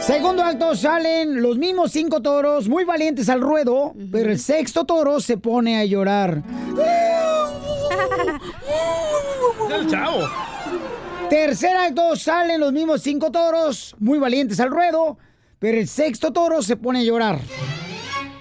[0.01, 5.19] Segundo acto, salen los mismos cinco toros muy valientes al ruedo, pero el sexto toro
[5.19, 6.43] se pone a llorar.
[9.71, 10.19] El chavo.
[11.29, 15.17] Tercer acto, salen los mismos cinco toros muy valientes al ruedo,
[15.57, 17.39] pero el sexto toro se pone a llorar.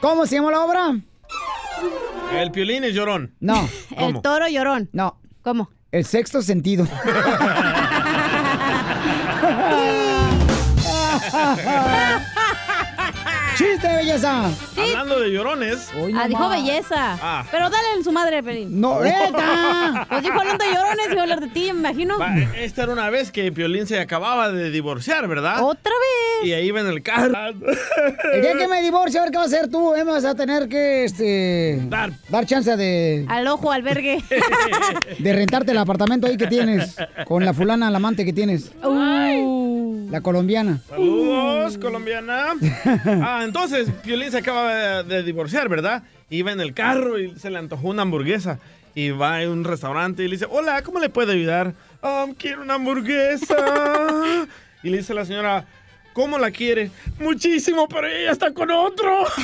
[0.02, 1.00] ¿Cómo se llama la obra?
[2.32, 3.34] El piolín es llorón.
[3.40, 3.68] No.
[3.96, 4.88] El toro llorón.
[4.92, 5.20] No.
[5.42, 5.70] ¿Cómo?
[5.92, 6.86] El sexto sentido.
[13.84, 14.50] ¡Chiste, belleza!
[14.78, 15.90] Hablando de llorones.
[16.14, 17.18] Ah, dijo belleza.
[17.20, 17.44] Ah.
[17.50, 18.80] Pero dale en su madre, Pelín.
[18.80, 20.06] ¡No, neta!
[20.14, 22.18] Pues dijo hablando de llorones, iba a hablar de ti, me imagino.
[22.18, 25.62] Va, esta era una vez que Piolín se acababa de divorciar, ¿verdad?
[25.62, 26.48] ¿Otra vez?
[26.48, 27.34] Y ahí iba en el carro.
[28.32, 30.04] El día que me divorcie, a ver qué va a hacer tú, ¿eh?
[30.04, 31.80] Me vas a tener que, este...
[31.88, 32.12] Dar.
[32.28, 33.26] Dar chance de...
[33.28, 34.22] Al ojo, albergue.
[35.18, 36.96] De rentarte el apartamento ahí que tienes.
[37.26, 38.72] Con la fulana, la amante que tienes.
[38.82, 39.53] Uh.
[40.14, 40.80] La colombiana.
[40.88, 42.54] Saludos, colombiana.
[43.20, 46.04] Ah, entonces Piolín se acaba de, divorciar, ¿verdad?
[46.30, 48.60] Iba en el carro y se le antojó una hamburguesa.
[48.94, 51.74] Y va a un restaurante y le dice, hola, ¿cómo le puedo ayudar?
[52.00, 53.56] "Ah, quiero una hamburguesa.
[54.84, 55.64] y le dice la señora,
[56.12, 56.92] ¿cómo la quiere?
[57.18, 59.24] Muchísimo, pero ella está con otro.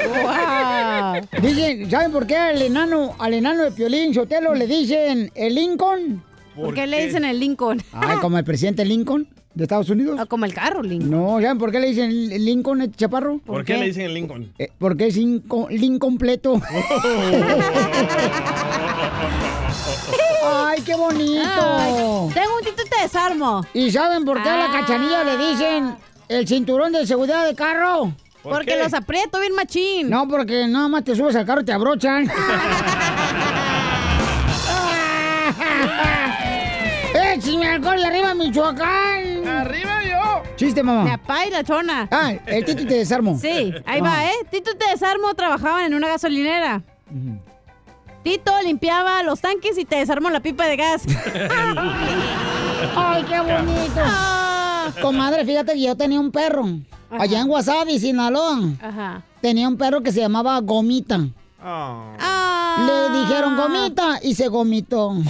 [0.00, 1.20] Wow.
[1.42, 6.22] Dicen, ¿saben por qué al enano, al enano de Piolín Sotelo le dicen el Lincoln?
[6.60, 7.82] ¿Por qué le dicen el Lincoln?
[7.92, 10.18] Ay, como el presidente Lincoln de Estados Unidos.
[10.20, 11.10] O como el carro, Lincoln.
[11.10, 13.38] No, ¿saben por qué le dicen el Lincoln, el chaparro?
[13.44, 13.76] ¿Por, qué?
[13.78, 14.52] le dicen el Lincoln?
[14.58, 16.60] Eh, porque es inco- incompleto.
[20.44, 21.42] ¡Ay, qué bonito!
[21.78, 21.92] Ay,
[22.34, 23.64] tengo un tito te desarmo.
[23.74, 24.72] ¿Y saben por qué a la Ah.
[24.80, 25.94] cachanilla le dicen
[26.28, 28.12] el cinturón de seguridad de carro?
[28.42, 28.78] ¿Por Porque qué?
[28.82, 30.08] los aprieto bien machín.
[30.08, 32.26] No, porque nada más te subes al carro y te abrochan.
[37.60, 39.46] ¡Échame alcohol arriba, Michoacán!
[39.46, 40.42] ¡Arriba yo!
[40.56, 41.04] Chiste, mamá.
[41.04, 42.08] Mi papá y la chona.
[42.10, 43.36] Ah, el Tito te desarmo.
[43.38, 44.02] Sí, ahí Ah.
[44.02, 44.32] va, ¿eh?
[44.50, 46.82] Tito te desarmo trabajaban en una gasolinera.
[48.22, 51.02] Tito limpiaba los tanques y te desarmó la pipa de gas.
[52.96, 54.00] ¡Ay, qué bonito!
[55.02, 56.64] Comadre, fíjate que yo tenía un perro.
[57.10, 58.58] Allá en Wasabi, Sinaloa.
[58.80, 59.22] Ajá.
[59.42, 61.20] Tenía un perro que se llamaba Gomita.
[61.62, 62.76] Ah.
[62.78, 65.14] Le dijeron Gomita y se gomitó.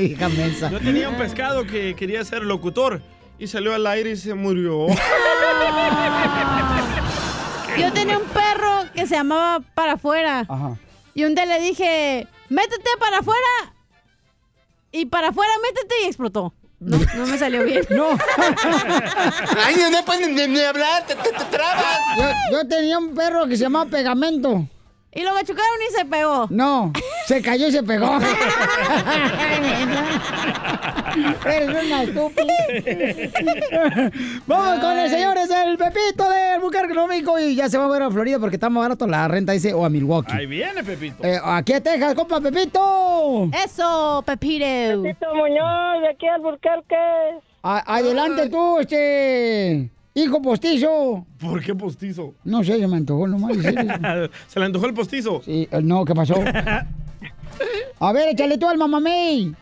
[0.00, 0.70] Hija mensa.
[0.70, 3.00] Yo tenía un pescado que quería ser locutor
[3.38, 4.86] y salió al aire y se murió.
[7.78, 10.46] Yo tenía un perro que se llamaba para afuera.
[11.14, 13.72] Y un día le dije, métete para afuera.
[14.90, 16.52] Y para afuera, métete y explotó.
[16.80, 17.84] No, no me salió bien.
[17.90, 18.08] No.
[19.64, 21.98] Ay, no pueden ni, ni hablar, te, te- te trabas.
[22.16, 24.66] Yo, yo tenía un perro que se llamaba Pegamento.
[25.10, 26.46] Y lo machucaron y se pegó.
[26.50, 26.92] No,
[27.26, 28.18] se cayó y se pegó.
[31.46, 32.54] Eres una estúpida.
[34.46, 37.88] Vamos con el señor, es el Pepito del Bucar Económico y ya se va a
[37.88, 40.32] ver a Florida porque está más barato la renta, dice, o a Milwaukee.
[40.32, 41.24] Ahí viene, Pepito.
[41.24, 43.48] Eh, aquí a Texas, compa Pepito.
[43.64, 45.02] Eso, Pepito.
[45.02, 46.96] Pepito Muñoz, de aquí al Burquerque.
[47.62, 49.90] A- adelante tú, este,
[50.24, 51.26] hijo postizo.
[51.40, 52.34] ¿Por qué postizo?
[52.44, 53.94] No sé, se me antojó nomás decirle.
[54.46, 55.40] ¿Se le antojó el postizo?
[55.42, 56.34] Sí, eh, no, ¿qué pasó?
[58.00, 59.52] A ver, échale tú al mamamey.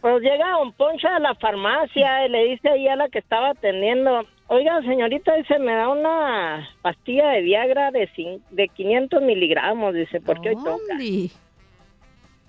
[0.00, 3.50] Pues llega Don Poncho a la farmacia y le dice ahí a la que estaba
[3.50, 9.94] atendiendo, oiga señorita, dice, me da una pastilla de Viagra de, cin- de 500 miligramos,
[9.94, 10.98] dice, porque hoy toca.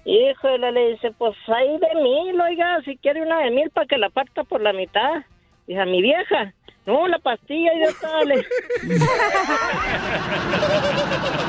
[0.06, 3.98] Híjole, le dice, pues ahí de mil, oiga, si quiere una de mil para que
[3.98, 5.24] la parta por la mitad.
[5.66, 6.54] Dice, a mi vieja,
[6.86, 8.46] no, la pastilla, y dale.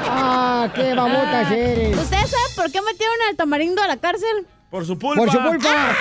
[0.08, 1.96] Ah, qué babotas eres.
[1.98, 4.46] ¿Ustedes saben por qué metieron al tamarindo a la cárcel?
[4.70, 5.22] Por su pulpa.
[5.22, 5.96] Por su culpa.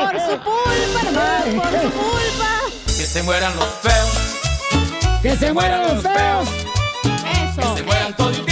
[0.00, 2.50] Por su pulpa, nomás, por su pulpa.
[2.86, 5.20] Que se mueran los feos.
[5.22, 6.48] ¡Que se mueran los feos!
[7.04, 7.74] Eso.
[7.74, 8.45] Que se mueran toditos,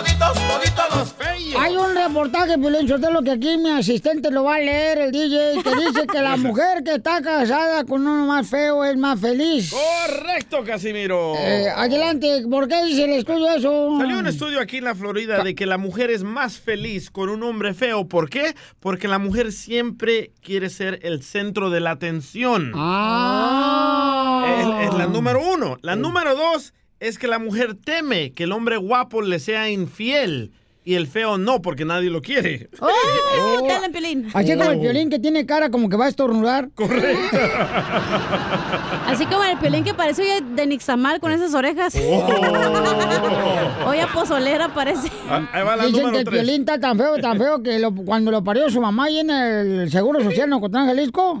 [0.00, 1.54] toditos, toditos, los feos.
[1.58, 5.62] Hay un reportaje, Piolín lo que aquí mi asistente lo va a leer, el DJ,
[5.62, 9.72] que dice que la mujer que está casada con uno más feo es más feliz.
[9.72, 11.34] Correcto, Casimiro.
[11.36, 13.98] Eh, adelante, ¿por qué dice el estudio eso?
[13.98, 17.28] Salió un estudio aquí en la Florida de que la mujer es más feliz con
[17.28, 18.06] un hombre feo.
[18.06, 18.54] ¿Por qué?
[18.78, 22.72] Porque la mujer siempre quiere ser el centro de la atención.
[22.74, 24.80] Ah.
[24.82, 25.78] Es, es la número uno.
[25.82, 30.52] La número dos es que la mujer teme que el hombre guapo le sea infiel
[30.90, 32.68] y el feo no, porque nadie lo quiere.
[32.80, 32.88] ¡Oh!
[33.68, 34.26] Dale, Piolín.
[34.34, 36.70] Así como el violín que tiene cara como que va a estornudar.
[36.74, 37.36] Correcto.
[39.06, 41.94] Así como el piolín que parece oye, de Nixamal con esas orejas.
[43.86, 45.10] Oye, pozolera parece.
[45.52, 46.42] Ahí va la Dicen que el tres.
[46.42, 49.30] violín está tan feo, tan feo que lo- cuando lo parió su mamá ahí en
[49.30, 51.38] el Seguro Social en Ocotlán, Jalisco,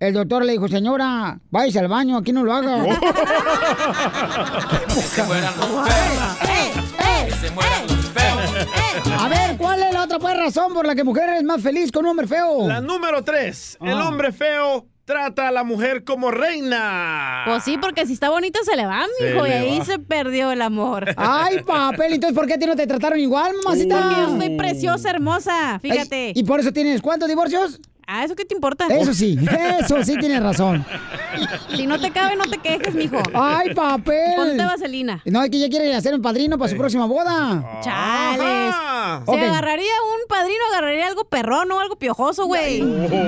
[0.00, 2.84] el doctor le dijo, señora, váyase al baño, aquí no lo haga.
[9.18, 11.92] A ver, ¿cuál es la otra pues, razón por la que mujer es más feliz
[11.92, 12.66] con un hombre feo?
[12.66, 13.76] La número tres.
[13.80, 14.08] El Ah.
[14.08, 17.42] hombre feo trata a la mujer como reina.
[17.46, 19.84] Pues sí, porque si está bonita se le va, mijo, y ahí va.
[19.84, 21.14] se perdió el amor.
[21.16, 24.00] Ay, papel, entonces ¿por qué a ti no te trataron igual, mamacita?
[24.00, 26.32] Porque yo estoy preciosa, hermosa, fíjate.
[26.34, 27.80] ¿Y por eso tienes cuántos divorcios?
[28.10, 28.86] Ah, ¿eso qué te importa?
[28.86, 29.38] Eso sí,
[29.80, 30.82] eso sí tienes razón.
[31.76, 33.20] Si no te cabe, no te quejes, mijo.
[33.34, 34.34] Ay, papel.
[34.34, 35.20] Ponte vaselina.
[35.26, 37.82] No, es que ella quiere hacer un padrino para su próxima boda.
[37.82, 38.74] Chales.
[39.26, 39.38] Ok.
[39.38, 42.80] agarraría un padrino, agarraría algo perrón o algo piojoso, güey.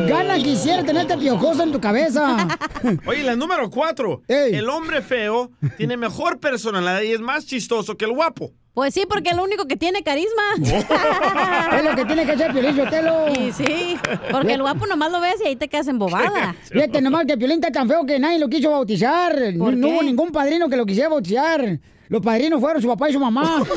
[0.08, 2.48] Gana quisiera tenerte piojoso en tu cabeza.
[3.06, 4.22] Oye, la número cuatro.
[4.28, 8.50] El hombre feo tiene mejor personalidad y es más chistoso que el guapo.
[8.72, 10.42] Pues sí, porque es lo único que tiene carisma.
[11.76, 13.28] Es lo que tiene que hacer Piolín Sotelo.
[13.28, 13.96] Y sí,
[14.30, 16.54] porque el guapo nomás lo ves y ahí te quedas embobada.
[16.70, 19.36] Fíjate nomás que Piolín está tan feo que nadie lo quiso bautizar.
[19.54, 19.92] No, ¿Por no qué?
[19.92, 21.78] hubo ningún padrino que lo quisiera bautizar.
[22.08, 23.62] Los padrinos fueron su papá y su mamá.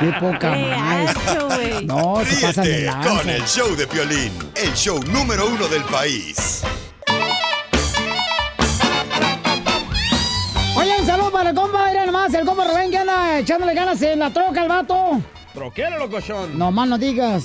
[0.00, 1.82] Qué poca Qué.
[1.84, 6.62] No, se pasan de con el show de Piolín, el show número uno del país.
[11.40, 14.60] Para el compa, mira nomás, el compa Rubén que anda echándole ganas en la troca
[14.60, 15.20] al vato.
[15.54, 16.58] Troquero, locochón.
[16.58, 17.44] No más no digas.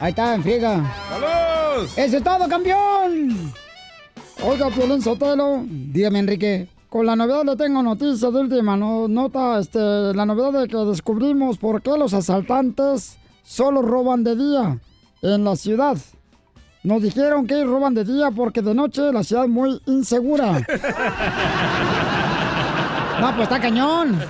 [0.00, 0.82] Ahí está, en friega.
[1.08, 1.96] ¡Saludos!
[1.96, 3.52] ¡Eso es todo, campeón!
[4.44, 6.68] Oiga, Piolín Sotelo, dígame, Enrique.
[6.88, 10.76] Con la novedad le tengo noticia de última no- nota, este, la novedad de que
[10.78, 14.78] descubrimos por qué los asaltantes solo roban de día
[15.22, 15.96] en la ciudad.
[16.82, 20.60] Nos dijeron que roban de día porque de noche la ciudad es muy insegura.
[23.20, 24.20] No, pues está cañón.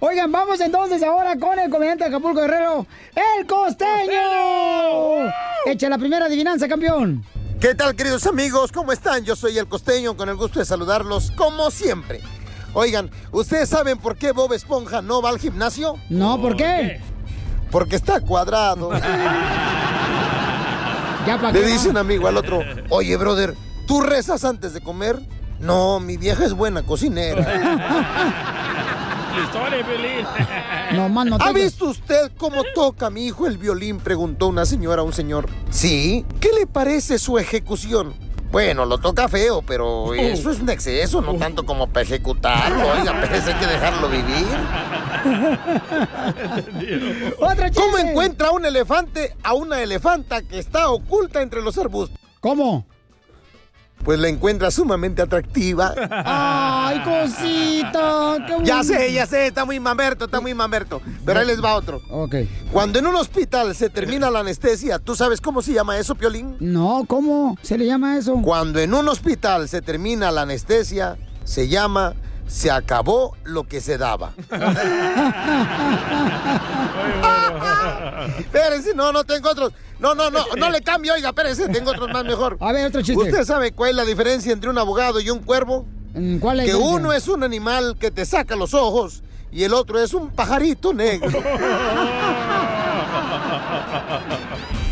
[0.00, 5.30] Oigan, vamos entonces ahora con el comediante de Acapulco Guerrero, el costeño.
[5.66, 7.24] Echa la primera adivinanza, campeón.
[7.60, 8.72] ¿Qué tal, queridos amigos?
[8.72, 9.24] ¿Cómo están?
[9.24, 12.20] Yo soy el costeño, con el gusto de saludarlos, como siempre.
[12.72, 15.96] Oigan, ¿ustedes saben por qué Bob Esponja no va al gimnasio?
[16.08, 17.00] No, ¿por qué?
[17.70, 18.92] Porque está cuadrado.
[21.26, 23.54] Ya Le dice un amigo al otro, oye, brother,
[23.86, 25.20] ¿tú rezas antes de comer?
[25.60, 27.40] No, mi vieja es buena cocinera.
[29.44, 30.26] Historia, Piolín.
[30.92, 33.98] No, más no ¿Ha visto usted cómo toca mi hijo el violín?
[33.98, 35.48] Preguntó una señora a un señor.
[35.70, 36.24] Sí.
[36.40, 38.14] ¿Qué le parece su ejecución?
[38.50, 42.90] Bueno, lo toca feo, pero eso es un exceso, no tanto como para ejecutarlo.
[42.90, 44.46] Oiga, hay que dejarlo vivir.
[47.76, 52.18] ¿Cómo encuentra un elefante a una elefanta que está oculta entre los arbustos?
[52.40, 52.84] ¿Cómo?
[54.04, 55.94] Pues la encuentra sumamente atractiva.
[56.24, 58.36] Ay, cosita.
[58.46, 61.02] Qué Ya sé, ya sé, está muy mamerto, está muy mamerto.
[61.24, 62.00] Pero ahí les va otro.
[62.10, 62.36] Ok.
[62.72, 66.56] Cuando en un hospital se termina la anestesia, ¿tú sabes cómo se llama eso, Piolín?
[66.60, 68.40] No, ¿cómo se le llama eso?
[68.42, 72.14] Cuando en un hospital se termina la anestesia, se llama
[72.50, 74.32] se acabó lo que se daba.
[78.38, 79.72] Espérense, no, no tengo otros.
[79.98, 82.56] No, no, no, no le cambio, oiga, espérense, tengo otros más mejor.
[82.60, 83.22] A ver, otro chiste.
[83.22, 85.86] ¿Usted sabe cuál es la diferencia entre un abogado y un cuervo?
[86.40, 89.74] ¿Cuál es la Que uno es un animal que te saca los ojos y el
[89.74, 91.30] otro es un pajarito negro.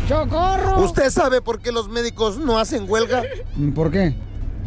[0.07, 0.81] ¡Socorro!
[0.81, 3.23] ¿Usted sabe por qué los médicos no hacen huelga?
[3.75, 4.15] ¿Por qué?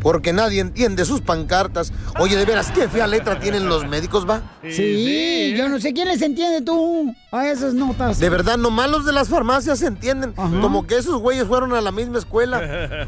[0.02, 1.92] Porque nadie entiende sus pancartas.
[2.18, 4.42] Oye, de veras, qué fea letra tienen los médicos, ¿va?
[4.68, 8.18] Sí, yo no sé quién les entiende tú a esas notas.
[8.18, 10.32] De verdad, nomás los de las farmacias se entienden.
[10.32, 12.60] Como que esos güeyes fueron a la misma escuela.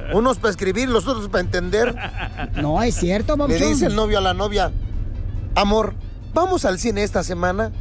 [0.14, 1.94] Unos para escribir, los otros para entender.
[2.54, 3.68] No, es cierto, Le papuchón.
[3.68, 4.70] dice el novio a la novia,
[5.57, 5.94] amor,
[6.33, 7.72] ¿vamos al cine esta semana?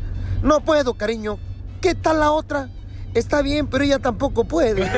[0.41, 1.38] No puedo, cariño.
[1.82, 2.69] ¿Qué tal la otra?
[3.13, 4.82] Está bien, pero ella tampoco puede.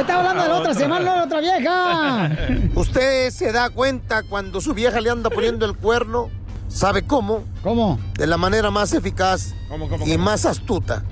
[0.00, 2.30] Está hablando de la otra semana, no de la otra vieja.
[2.74, 6.30] ¿Usted se da cuenta cuando su vieja le anda poniendo el cuerno?
[6.68, 7.42] ¿Sabe cómo?
[7.62, 7.98] ¿Cómo?
[8.14, 9.54] De la manera más eficaz
[10.06, 11.02] y más astuta.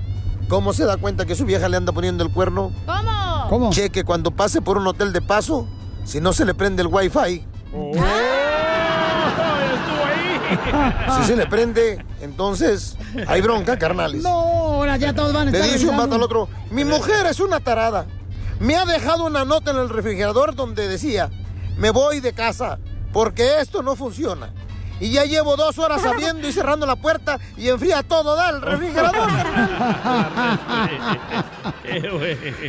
[0.47, 2.71] ¿Cómo se da cuenta que su vieja le anda poniendo el cuerno?
[2.85, 3.45] ¿Cómo?
[3.49, 3.69] ¿Cómo?
[3.71, 5.67] Cheque cuando pase por un hotel de paso,
[6.05, 7.43] si no se le prende el wifi.
[11.17, 12.97] Si se le prende, entonces
[13.27, 14.23] hay bronca, carnales.
[14.23, 17.25] No, ahora ya todos van a Le estar dice un vato al otro, mi mujer
[17.25, 18.05] es una tarada.
[18.59, 21.29] Me ha dejado una nota en el refrigerador donde decía,
[21.77, 22.79] me voy de casa
[23.13, 24.51] porque esto no funciona.
[24.99, 28.61] Y ya llevo dos horas abriendo y cerrando la puerta y enfría todo, da el
[28.61, 29.29] refrigerador.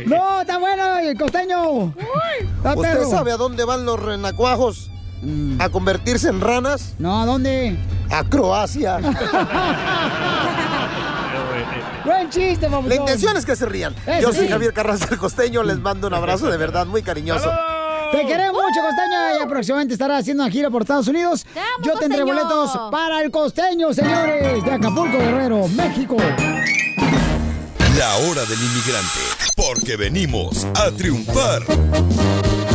[0.05, 1.93] No, está bueno el costeño.
[2.57, 3.09] Está ¿Usted perro.
[3.09, 4.89] sabe a dónde van los renacuajos?
[5.59, 6.93] ¿A convertirse en ranas?
[6.97, 7.77] No, ¿a dónde?
[8.09, 8.97] A Croacia.
[12.29, 12.69] Chiste.
[12.69, 13.95] La intención es que se rían.
[14.05, 14.51] Eso Yo soy sí.
[14.51, 17.51] Javier Carranza el Costeño, les mando un abrazo de verdad muy cariñoso.
[18.11, 21.45] Te queremos mucho, Costeño, y próximamente estará haciendo una gira por Estados Unidos.
[21.83, 22.43] Yo tendré costeño.
[22.47, 26.17] boletos para el Costeño, señores, de Acapulco, Guerrero, México.
[27.97, 29.19] La hora del inmigrante,
[29.55, 31.63] porque venimos a triunfar.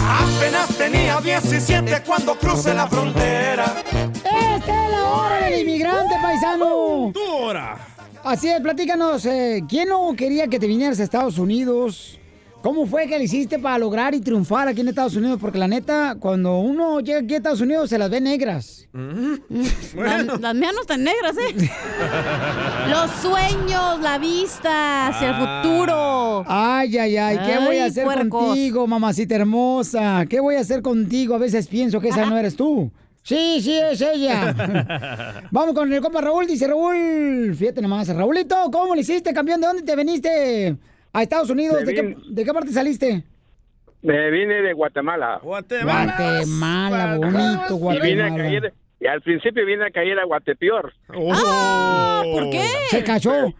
[0.07, 3.75] Apenas tenía 17 cuando crucé la frontera.
[4.15, 7.11] Esta es la hora del inmigrante, paisano.
[7.13, 7.79] Tu hora.
[8.25, 12.19] Así es, platícanos, eh, ¿quién no quería que te vinieras a Estados Unidos?
[12.63, 15.37] ¿Cómo fue que le hiciste para lograr y triunfar aquí en Estados Unidos?
[15.39, 18.89] Porque la neta, cuando uno llega aquí a Estados Unidos, se las ve negras.
[18.95, 21.55] La- las mías no están negras, ¿eh?
[22.89, 26.45] Los sueños, la vista hacia el futuro.
[26.49, 28.47] Ay, ay, ay, ¿qué voy a Ay, hacer puercos.
[28.47, 30.25] contigo, mamacita hermosa?
[30.27, 31.35] ¿Qué voy a hacer contigo?
[31.35, 32.91] A veces pienso que esa no eres tú.
[33.25, 34.55] Sí, sí, es ella.
[35.51, 37.55] Vamos con el compa Raúl, dice Raúl.
[37.59, 39.63] Fíjate nomás, Raúlito, ¿cómo le hiciste, campeón?
[39.63, 40.77] ¿De dónde te viniste?
[41.11, 41.85] A Estados Unidos.
[41.87, 43.25] ¿De qué, vine- de qué parte saliste?
[44.03, 45.41] Me vine de Guatemala.
[45.43, 48.37] Guatemala, bonito, Y vine a Guatemala.
[48.37, 50.93] caer, y al principio vine a caer a Guatepeor.
[51.09, 52.63] Ah, ¿por qué?
[52.91, 53.33] Se cachó.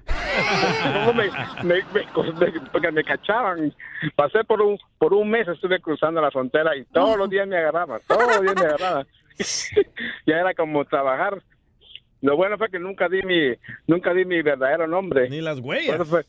[0.93, 1.25] Luego me,
[1.63, 3.73] me- me- me- porque me cachaban.
[4.15, 7.57] Pasé por un por un mes, estuve cruzando la frontera y todos los días me
[7.57, 9.07] agarraban, todos los días me agarraban.
[10.27, 11.43] ya era como trabajar.
[12.21, 13.55] Lo bueno fue que nunca di mi
[13.87, 15.29] nunca di mi verdadero nombre.
[15.29, 15.89] Ni las huellas.
[15.99, 16.25] Bueno, fue-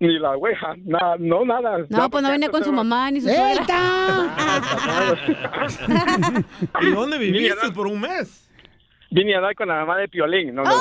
[0.00, 1.78] ni las huellas, nada, no nada.
[1.90, 3.66] No, pues no venía con su mamá ni su suegra.
[6.80, 8.48] ¿Y dónde viviste por un mes?
[9.10, 10.54] Vine a dar con la mamá de Piolín.
[10.54, 10.76] No, no, ¡Ay,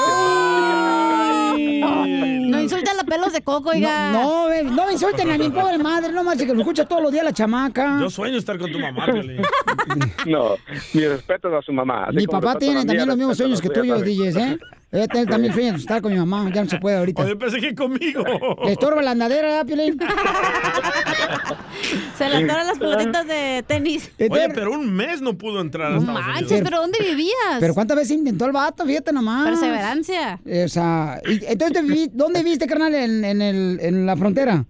[1.59, 4.11] No insulten los pelos de coco, oiga.
[4.11, 6.85] No, no, eh, no me insulten a mi pobre madre, no más que lo escucha
[6.85, 7.99] todos los días la chamaca.
[7.99, 9.41] Yo sueño estar con tu mamá, Piolín.
[10.25, 10.55] No,
[10.93, 12.09] mi respeto a su mamá.
[12.11, 14.01] Mi papá tiene también los mismos respeto a sueños que tuyos.
[14.03, 14.59] DJs, ¿eh?
[14.91, 17.27] Él él también sueña estar con mi mamá, ya no se puede ahorita.
[17.27, 18.23] Yo pensé que conmigo.
[18.65, 19.99] Le estorba la andadera, ¿eh, Piolín?
[22.15, 24.11] Se le atoran las pelotitas de tenis.
[24.19, 26.69] Oye, pero un mes no pudo entrar a Estados Manches, Unidos.
[26.69, 27.35] pero ¿dónde vivías?
[27.59, 28.85] Pero ¿cuántas veces intentó el vato?
[28.85, 29.47] Fíjate nomás.
[29.47, 30.39] Perseverancia.
[30.65, 32.93] O sea, y- entonces, ¿te viví- ¿dónde viste, carnal?
[32.95, 34.65] En, en, el, en la frontera.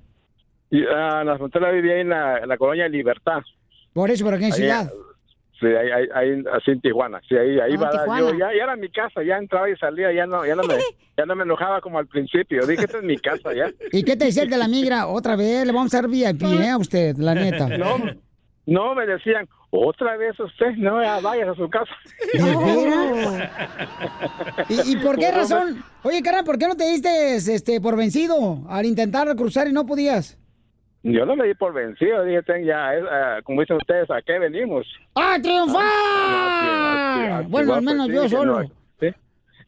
[0.70, 3.40] Y ah, en la frontera vivía ahí en la, en la colonia Libertad.
[3.94, 4.92] Por eso, ¿por qué ciudad?
[5.60, 7.20] Sí, ahí, ahí, ahí, así en Tijuana.
[7.28, 8.20] Sí, ahí, ahí Ah, va.
[8.20, 10.76] Yo, ya, ya era mi casa, ya entraba y salía, ya no, ya no me,
[11.18, 12.66] ya no me enojaba como al principio.
[12.66, 13.70] Dije, esta es mi casa ya.
[13.92, 15.08] ¿Y qué te decía el de la migra?
[15.08, 16.70] Otra vez, le vamos a dar VIP, ¿eh?
[16.70, 17.68] A usted, la neta.
[17.78, 17.98] No,
[18.88, 21.92] no me decían, otra vez usted, no, ya vayas a su casa.
[24.70, 25.84] ¿Y, y por qué razón?
[26.04, 29.86] Oye, carnal, ¿por qué no te diste este, por vencido al intentar cruzar y no
[29.86, 30.38] podías?
[31.04, 34.22] Yo no me di por vencido, dije, ten, ya, es, ah, como dicen ustedes, ¿a
[34.22, 34.86] qué venimos?
[35.16, 35.82] ¡A triunfar!
[35.86, 38.64] Ah, bueno, al menos yo solo.
[38.64, 38.70] no,
[39.00, 39.08] sí.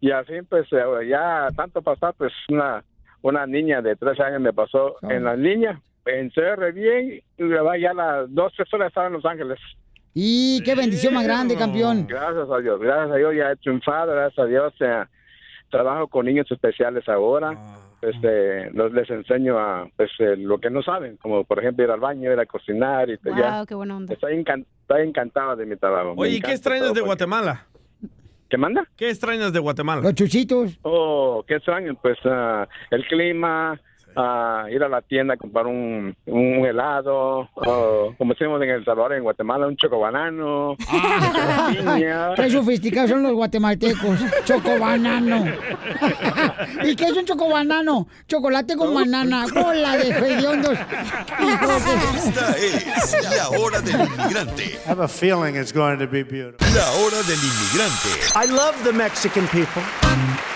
[0.02, 2.84] Y así, pues, eh, ya tanto pasar, pues, una,
[3.22, 5.14] una niña de 13 años me pasó Ah.
[5.14, 7.50] en la línea, pensé re bien, y
[7.82, 9.60] ya las dos, tres horas estaba en Los Ángeles.
[10.14, 12.06] Y qué bendición más grande, campeón.
[12.08, 14.74] Gracias a Dios, gracias a Dios ya he triunfado, gracias a Dios.
[14.82, 15.04] eh,
[15.72, 17.58] trabajo con niños especiales ahora.
[18.02, 21.92] Este, los, les enseño a pues, eh, lo que no saben, como por ejemplo ir
[21.92, 23.58] al baño, ir a cocinar y ya.
[23.58, 24.14] Wow, qué buena onda.
[24.14, 26.14] Estoy, encan- estoy encantado de mi trabajo.
[26.18, 27.66] Oye, ¿y qué extrañas de Guatemala?
[28.50, 28.86] ¿Qué manda?
[28.98, 30.02] ¿Qué extrañas de Guatemala?
[30.02, 30.78] Los chuchitos.
[30.82, 33.80] Oh, qué extraño, pues ah, el clima,
[34.16, 38.86] ah, ir a la tienda a comprar un, un helado, o, como decimos en El
[38.86, 42.34] Salvador, en Guatemala, un chocobanano, piña.
[42.36, 44.20] Qué sofisticados son los guatemaltecos.
[44.46, 45.46] Chocobanano.
[46.84, 48.08] ¿Y qué es un chocobanano?
[48.28, 49.46] Chocolate con banana.
[49.56, 50.78] Hola de hediondos.
[52.18, 54.64] Esta es la hora del inmigrante.
[54.64, 56.68] I have a feeling it's going to be beautiful.
[56.76, 58.10] La hora del inmigrante.
[58.36, 59.82] I love the Mexican people.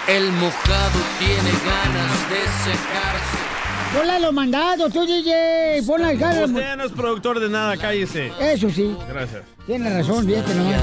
[0.08, 3.38] El mojado tiene ganas de secarse.
[3.95, 5.82] Ponle los mandados, tú, DJ.
[5.88, 6.45] Ponle al cara.
[6.45, 8.32] Usted no es productor de nada, cállese.
[8.39, 8.95] Eso sí.
[9.10, 9.41] Gracias.
[9.66, 10.76] Tiene razón, fíjate nomás.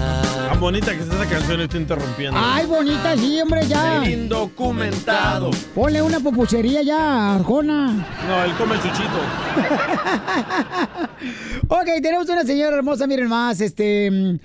[0.49, 2.41] Tan bonita que es esa canción y estoy interrumpiendo.
[2.43, 4.05] Ay, bonita, sí, hombre, ya.
[4.11, 5.53] Indocumentado.
[5.73, 7.93] Ponle una pupusería ya, Arjona.
[8.27, 9.09] No, él come chuchito.
[11.69, 14.41] Ok, tenemos una señora hermosa, miren más, este...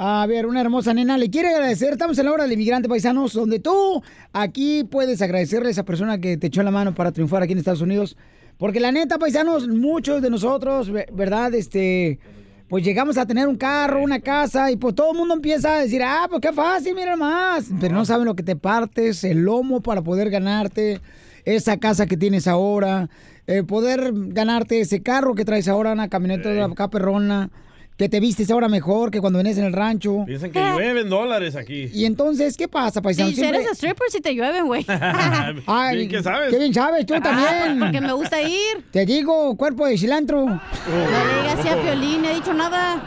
[0.00, 3.32] A ver, una hermosa nena, le quiere agradecer, estamos en la hora del inmigrante paisanos,
[3.32, 4.00] donde tú
[4.32, 7.58] aquí puedes agradecerle a esa persona que te echó la mano para triunfar aquí en
[7.58, 8.16] Estados Unidos.
[8.58, 11.52] Porque la neta, paisanos, muchos de nosotros, ve- ¿verdad?
[11.54, 12.20] Este,
[12.68, 15.80] pues llegamos a tener un carro, una casa, y pues todo el mundo empieza a
[15.80, 17.68] decir, ah, pues qué fácil, mira más.
[17.80, 21.00] Pero no saben lo que te partes, el lomo para poder ganarte
[21.44, 23.08] esa casa que tienes ahora,
[23.48, 27.50] eh, poder ganarte ese carro que traes ahora, una camioneta de acá perrona,
[27.98, 30.24] que te vistes ahora mejor que cuando venías en el rancho.
[30.26, 31.90] Dicen que llueven dólares aquí.
[31.92, 33.30] Y entonces, ¿qué pasa, paisano?
[33.32, 34.86] Si eres stripper si te llueven, güey.
[35.66, 36.50] Ay, Bien que sabes.
[36.50, 37.80] Qué bien sabes, tú Ah, también.
[37.80, 38.84] porque me gusta ir.
[38.92, 40.46] Te digo, cuerpo de cilantro.
[40.46, 43.02] No le digas así a Piolín, no he dicho nada.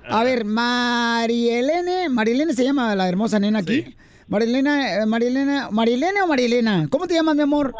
[0.08, 3.96] A ver, Marielene, Marielene se llama la hermosa nena aquí.
[4.28, 7.74] Marielena, eh, Marielena, Marielena o Marielena, ¿cómo te llamas, mi amor?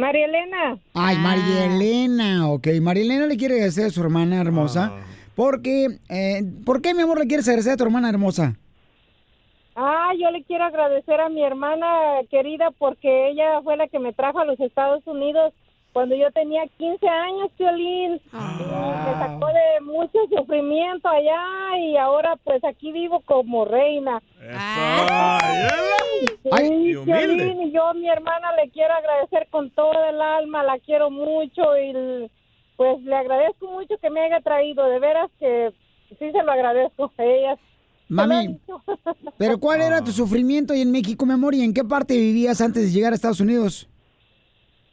[0.00, 0.78] María Elena.
[0.94, 2.66] Ay, Marielena, ok.
[2.80, 4.92] Marielena le quiere agradecer a su hermana hermosa.
[5.36, 8.56] Porque, eh, ¿por qué, mi amor, le quieres agradecer a tu hermana hermosa?
[9.76, 11.86] Ah, yo le quiero agradecer a mi hermana
[12.30, 15.54] querida porque ella fue la que me trajo a los Estados Unidos
[16.00, 18.12] cuando yo tenía 15 años, Piolín.
[18.14, 24.22] Y me sacó de mucho sufrimiento allá y ahora pues aquí vivo como reina.
[24.50, 25.58] Ay,
[26.42, 26.48] Sí,
[26.88, 27.04] y humilde.
[27.04, 31.10] Piolín, y yo a mi hermana le quiero agradecer con todo el alma, la quiero
[31.10, 32.30] mucho y
[32.78, 35.70] pues le agradezco mucho que me haya traído, de veras que
[36.18, 37.58] sí se lo agradezco a ella.
[38.08, 38.58] Mami,
[39.36, 41.54] pero ¿cuál era tu sufrimiento ahí en México, mi amor?
[41.54, 43.89] ¿Y en qué parte vivías antes de llegar a Estados Unidos?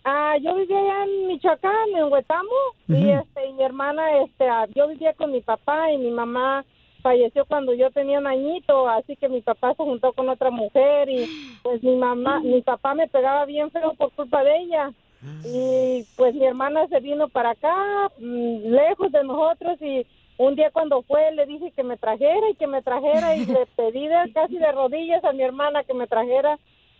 [0.09, 2.55] Ah, yo vivía allá en Michoacán, en Huetamo,
[2.87, 6.63] y este, y mi hermana, este, ah, yo vivía con mi papá y mi mamá
[7.01, 11.09] falleció cuando yo tenía un añito, así que mi papá se juntó con otra mujer
[11.09, 11.29] y
[11.61, 14.93] pues mi mamá, mi papá me pegaba bien feo por culpa de ella.
[15.43, 17.75] Y pues mi hermana se vino para acá,
[18.17, 20.05] mm, lejos de nosotros y
[20.37, 23.65] un día cuando fue le dije que me trajera y que me trajera y le
[23.75, 26.57] pedí de- casi de rodillas a mi hermana que me trajera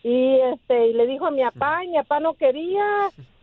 [0.07, 2.85] y este y le dijo a mi papá y mi papá no quería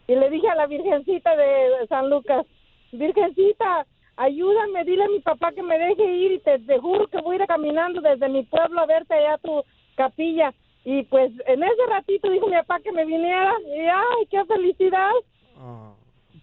[0.08, 2.46] y le dije a la virgencita de San Lucas
[2.92, 3.86] virgencita
[4.16, 7.36] ayúdame dile a mi papá que me deje ir y te, te juro que voy
[7.36, 9.62] a ir caminando desde mi pueblo a verte allá a tu
[9.96, 10.54] capilla
[10.84, 13.52] Y pues en ese ratito dijo mi papá que me viniera.
[13.74, 15.12] Y ay, qué felicidad.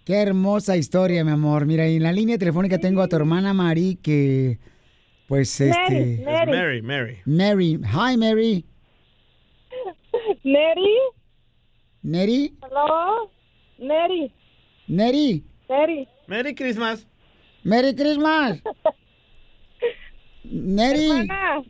[0.03, 1.65] Qué hermosa historia, mi amor.
[1.67, 4.57] Mira, y en la línea telefónica tengo a tu hermana Mari, que,
[5.27, 6.23] pues, Mary, este...
[6.25, 6.51] Mary.
[6.51, 7.17] Mary, Mary.
[7.25, 7.79] Mary.
[7.83, 8.65] Hi, Mary.
[10.43, 10.97] Neri,
[12.03, 12.53] Neri.
[12.63, 13.29] hello,
[13.79, 14.31] Neri,
[14.87, 15.43] Neri.
[15.69, 16.07] Neri.
[16.27, 17.05] Merry Christmas.
[17.63, 18.59] Merry Christmas.
[20.43, 21.09] Neri.
[21.09, 21.61] Hermana.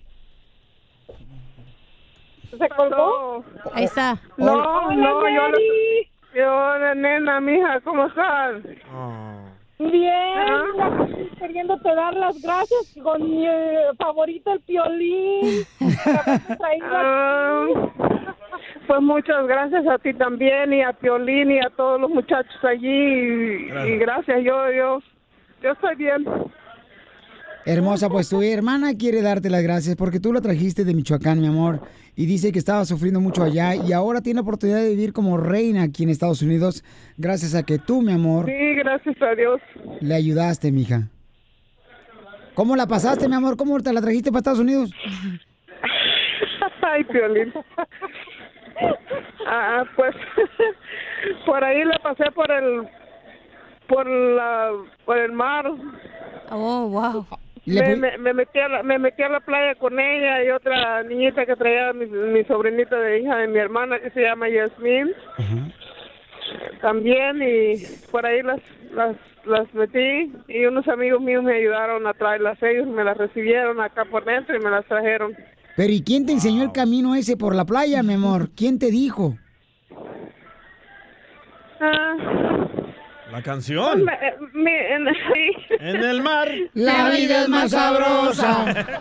[2.58, 3.44] ¿Se colgó?
[3.74, 4.20] Ahí está.
[4.38, 6.10] No, Hola, no, yo, Neri.
[6.36, 8.64] yo, nena, mija, ¿cómo estás?
[9.90, 10.44] Bien,
[11.10, 15.66] estoy queriéndote dar las gracias con mi eh, favorito, el piolín.
[16.94, 17.66] Ah,
[18.88, 22.88] pues muchas gracias a ti también y a Piolín y a todos los muchachos allí.
[22.88, 25.00] Y, y gracias, yo, yo,
[25.62, 26.26] yo estoy bien.
[27.66, 31.48] Hermosa, pues tu hermana quiere darte las gracias porque tú la trajiste de Michoacán, mi
[31.48, 31.82] amor,
[32.16, 35.38] y dice que estaba sufriendo mucho allá y ahora tiene la oportunidad de vivir como
[35.38, 36.84] reina aquí en Estados Unidos
[37.18, 39.62] gracias a que tú, mi amor, Sí, gracias a Dios.
[40.02, 41.08] le ayudaste, mija.
[42.56, 43.56] ¿Cómo la pasaste, mi amor?
[43.58, 44.92] ¿Cómo te la trajiste para Estados Unidos?
[46.82, 47.54] Ay, Piolín.
[49.48, 50.14] Ah, pues
[51.46, 52.88] por ahí la pasé por el
[53.88, 54.72] por la
[55.06, 55.66] por el mar.
[56.50, 57.26] Oh, wow.
[57.66, 61.04] Me, me, me metí a la, me metí a la playa con ella y otra
[61.04, 65.14] niñita que traía mi, mi sobrinita de hija de mi hermana que se llama Yasmin.
[66.82, 67.76] También y
[68.12, 68.60] por ahí las,
[68.94, 73.80] las las metí y unos amigos míos me ayudaron a traerlas ellos me las recibieron
[73.82, 75.36] acá por dentro y me las trajeron.
[75.76, 78.50] Pero ¿y quién te enseñó el camino ese por la playa, mi amor?
[78.56, 79.38] ¿Quién te dijo?
[81.80, 82.16] Ah,
[83.32, 84.08] La canción.
[84.10, 84.36] eh,
[85.80, 86.50] en, el mar.
[86.74, 88.66] La vida es más sabrosa.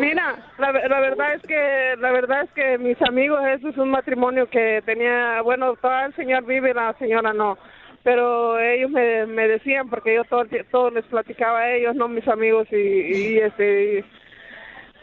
[0.00, 3.90] Mira, la, la verdad es que la verdad es que mis amigos eso es un
[3.90, 7.56] matrimonio que tenía, bueno, todo el señor vive, la señora no,
[8.02, 12.26] pero ellos me, me decían porque yo todo, todo les platicaba a ellos, no mis
[12.28, 14.04] amigos y, y, este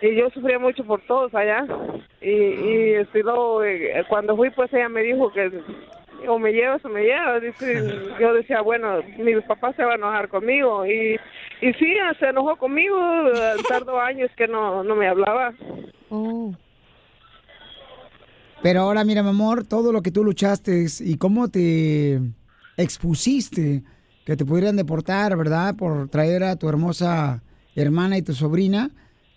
[0.02, 1.66] y, y yo sufría mucho por todos allá
[2.22, 5.50] y, y este, luego, eh, cuando fui pues ella me dijo que
[6.28, 7.42] o me llevas o me llevas.
[7.42, 7.84] Dice,
[8.20, 10.86] yo decía, bueno, mi papá se va a enojar conmigo.
[10.86, 11.20] Y,
[11.62, 12.98] y sí, se enojó conmigo.
[13.68, 15.54] Tardó años que no, no me hablaba.
[18.62, 22.20] Pero ahora, mira, mi amor, todo lo que tú luchaste y cómo te
[22.78, 23.84] expusiste
[24.26, 25.76] que te pudieran deportar, ¿verdad?
[25.76, 27.44] Por traer a tu hermosa
[27.76, 28.90] hermana y tu sobrina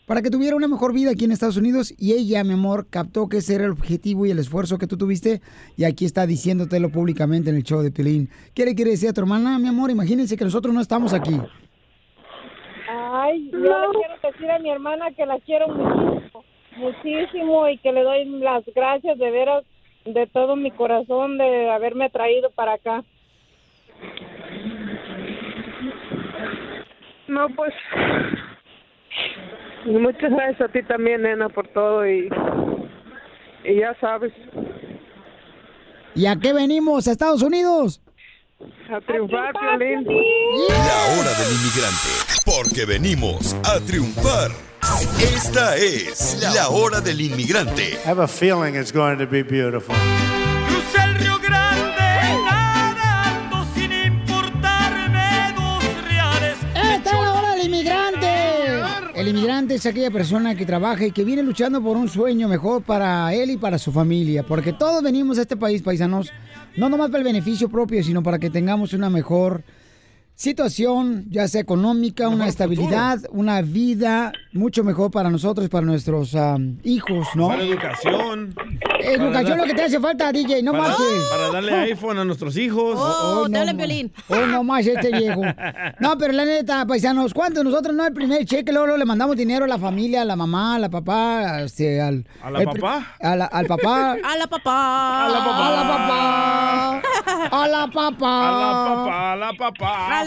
[0.06, 1.92] para que tuviera una mejor vida aquí en Estados Unidos.
[1.98, 4.96] Y ella, mi amor, captó que ese era el objetivo y el esfuerzo que tú
[4.96, 5.40] tuviste.
[5.76, 8.30] Y aquí está diciéndotelo públicamente en el show de Pilín.
[8.54, 9.90] ¿Qué le quiere decir a tu hermana, mi amor?
[9.90, 11.38] Imagínense que nosotros no estamos aquí.
[12.88, 16.44] Ay, yo le quiero decir a mi hermana que la quiero muchísimo,
[16.76, 19.64] muchísimo y que le doy las gracias de veras,
[20.04, 23.02] de todo mi corazón, de haberme traído para acá.
[27.26, 27.74] No, pues
[29.86, 32.28] muchas gracias a ti también, nena, por todo y,
[33.64, 34.32] y ya sabes,
[36.14, 37.06] ¿Y a qué venimos?
[37.08, 38.00] ¿A Estados Unidos?
[38.90, 40.04] a triunfar, Piolín.
[40.06, 42.08] La hora del inmigrante,
[42.44, 44.50] porque venimos a triunfar.
[45.20, 47.98] Esta es la hora del inmigrante.
[48.04, 49.94] I have a feeling it's going to be beautiful.
[59.26, 62.82] El inmigrante es aquella persona que trabaja y que viene luchando por un sueño mejor
[62.82, 64.44] para él y para su familia.
[64.44, 66.30] Porque todos venimos a este país, paisanos,
[66.76, 69.64] no nomás para el beneficio propio, sino para que tengamos una mejor
[70.36, 76.34] situación, ya sea económica, una estabilidad, una vida mucho mejor para nosotros y para nuestros
[76.34, 77.48] am, hijos, ¿no?
[77.48, 78.54] Para educación.
[79.00, 81.06] Educación lo que te hace falta, DJ, no para, marches.
[81.30, 82.96] para darle iPhone a nuestros hijos.
[82.98, 83.82] Oh, no, ma-
[84.28, 85.40] Oh, no más este viejo.
[86.00, 89.36] No, pero la neta, paisanos, ¿cuántos nosotros no el primer cheque luego, luego le mandamos
[89.36, 92.26] dinero a la familia, a la mamá, a la papá, este, al...
[92.42, 93.14] ¿A la el papá?
[93.20, 94.16] a la- al papá.
[94.26, 95.26] A la papá.
[95.26, 95.68] A la papá.
[95.68, 97.00] A la papá.
[97.50, 98.46] A la papá.
[98.48, 100.12] A la papá, a la papá.
[100.12, 100.25] A la papá.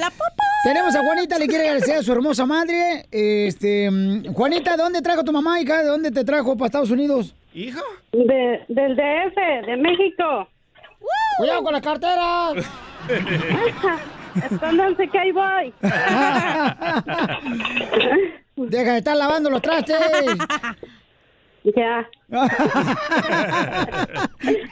[0.63, 3.05] Tenemos a Juanita, le quiere agradecer a su hermosa madre.
[3.11, 5.81] Este, mm, Juanita, ¿de dónde trajo tu mamá, hija?
[5.81, 7.33] ¿De dónde te trajo para Estados Unidos?
[7.53, 7.81] ¿Hija?
[8.11, 10.47] De, del DF, de México.
[11.37, 12.49] ¡Cuidado con la cartera!
[14.51, 15.73] Escóndanse que ahí voy.
[18.55, 19.95] Deja de estar lavando los trastes.
[21.63, 22.07] Ya.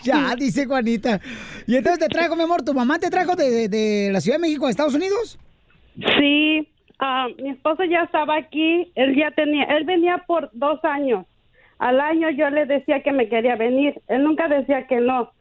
[0.03, 1.19] ya, dice Juanita.
[1.65, 4.37] Y entonces te trajo, mi amor, ¿tu mamá te trajo de, de- de la Ciudad
[4.37, 5.37] de México a Estados Unidos?
[6.19, 6.67] Sí,
[6.99, 11.25] ah, mi esposo ya estaba aquí, él ya tenía, él venía por dos años.
[11.79, 14.01] al año yo le decía que me quería venir.
[14.07, 15.31] Él nunca decía que no,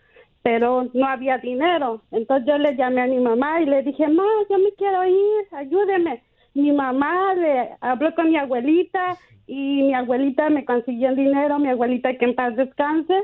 [0.42, 2.02] pero no había dinero.
[2.10, 5.46] Entonces yo le llamé a mi mamá y le dije, ma, yo me quiero ir,
[5.52, 6.22] ayúdeme.
[6.54, 9.16] Mi mamá le habló con mi abuelita
[9.46, 13.14] y mi abuelita me consiguió el dinero, mi abuelita que en paz descanse,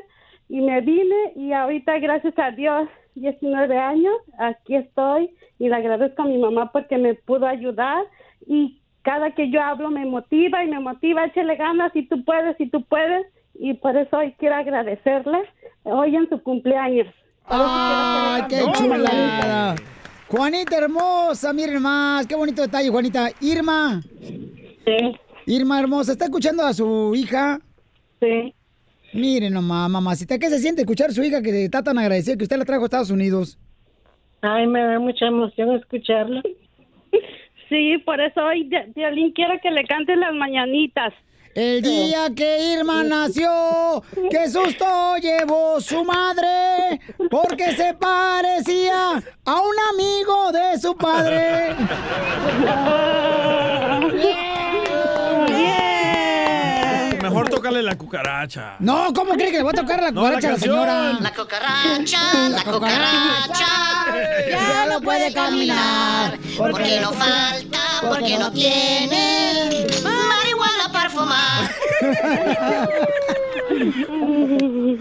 [0.48, 6.22] y me vine y ahorita gracias a Dios, 19 años, aquí estoy y le agradezco
[6.22, 8.04] a mi mamá porque me pudo ayudar
[8.46, 12.58] y cada que yo hablo me motiva y me motiva, échale ganas y tú puedes
[12.60, 15.38] y tú puedes y por eso hoy quiero agradecerle
[15.84, 17.08] hoy en su cumpleaños.
[17.46, 19.74] ¡Ay, qué chulada!
[20.28, 23.28] Juanita hermosa, miren más, qué bonito detalle, Juanita.
[23.40, 24.00] Irma.
[24.84, 25.16] Sí.
[25.46, 27.60] Irma hermosa, ¿está escuchando a su hija?
[28.20, 28.54] Sí.
[29.12, 32.44] Miren nomás, mamacita, ¿qué se siente escuchar a su hija que está tan agradecida que
[32.44, 33.58] usted la trajo a Estados Unidos?
[34.40, 36.40] Ay, me da mucha emoción escucharlo.
[37.68, 41.14] Sí, por eso hoy, De- Violín, quiero que le cante las mañanitas.
[41.54, 47.00] El día que Irma nació, qué susto llevó su madre,
[47.30, 51.76] porque se parecía a un amigo de su padre.
[57.22, 58.76] Mejor tócale la cucaracha.
[58.80, 61.12] No, ¿cómo cree que le va a tocar la No, la cucaracha a la señora?
[61.20, 63.66] La cucaracha, la cucaracha,
[64.50, 69.86] ya no puede caminar, porque no falta, porque no tiene
[71.12, 71.70] fumar.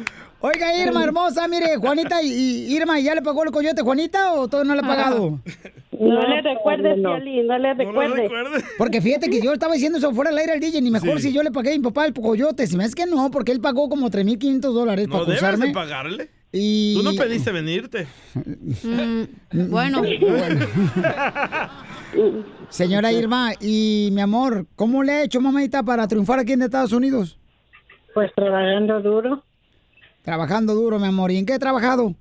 [0.43, 4.47] Oiga, Irma hermosa, mire, Juanita y, y Irma, ¿ya le pagó el coyote Juanita o
[4.47, 5.39] todo no le ha pagado?
[5.99, 8.31] No le recuerdes, Violín, no le recuerdes.
[8.75, 11.27] Porque fíjate que yo estaba diciendo eso fuera del aire al DJ, ni mejor Sí.
[11.27, 12.65] si yo le pagué a mi papá el coyote.
[12.65, 15.67] Si me es que no, porque él pagó como 3.500 dólares No para debes acusarme.
[15.67, 16.29] de pagarle.
[16.51, 16.95] Y...
[16.95, 18.07] Tú no pediste venirte.
[19.51, 20.01] bueno.
[22.69, 26.93] Señora Irma, y mi amor, ¿cómo le ha hecho mamita para triunfar aquí en Estados
[26.93, 27.37] Unidos?
[28.13, 29.43] Pues trabajando duro.
[30.23, 31.31] Trabajando duro, mi amor.
[31.31, 32.13] ¿Y en qué ha trabajado?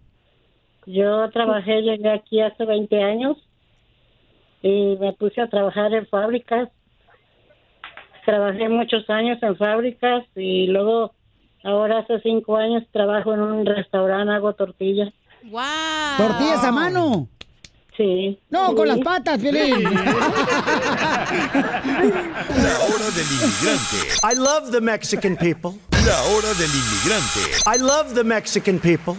[0.86, 3.36] Yo trabajé, llegué aquí hace 20 años
[4.62, 6.68] y me puse a trabajar en fábricas.
[8.24, 11.12] Trabajé muchos años en fábricas y luego,
[11.64, 15.12] ahora hace cinco años, trabajo en un restaurante, hago tortillas.
[15.45, 15.61] ¡Wow!
[16.18, 17.28] ¿Tortillas a mano?
[18.01, 18.38] Sí.
[18.48, 19.82] No, con las patas, Piolín.
[19.84, 19.90] La
[22.80, 23.98] hora del inmigrante.
[24.22, 25.72] I love the Mexican people.
[26.07, 27.40] La hora del inmigrante.
[27.66, 29.16] I love the Mexican people.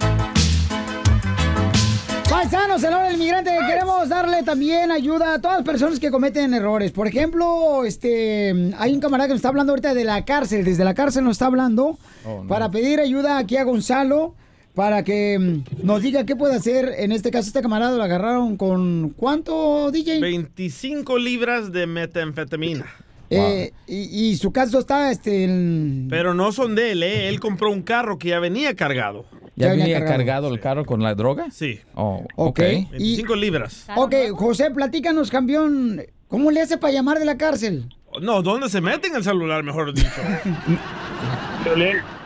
[2.28, 6.10] Paisanos, en la hora del inmigrante queremos darle también ayuda a todas las personas que
[6.10, 6.92] cometen errores.
[6.92, 10.66] Por ejemplo, este, hay un camarada que nos está hablando ahorita de la cárcel.
[10.66, 14.34] Desde la cárcel nos está hablando Oh, para pedir ayuda aquí a Gonzalo
[14.76, 16.94] para que mm, nos diga qué puede hacer.
[16.98, 20.20] En este caso, este camarada lo agarraron con ¿cuánto, DJ?
[20.20, 22.86] 25 libras de metanfetamina.
[23.34, 27.30] Eh, y, y su caso está, este, en- Pero no son de él, ¿eh?
[27.30, 29.26] Él compró un carro que ya venía cargado.
[29.56, 31.50] ¿Ya venía cargado el carro con la droga?
[31.52, 31.80] Sí.
[31.94, 32.60] Oh, Ok.
[32.60, 32.92] ok.
[32.92, 33.86] 25 libras.
[33.96, 36.02] Ok, José, platícanos, campeón.
[36.28, 37.94] ¿Cómo le hace para llamar de la cárcel?
[38.22, 40.10] No, ¿dónde se mete en el celular, mejor dicho?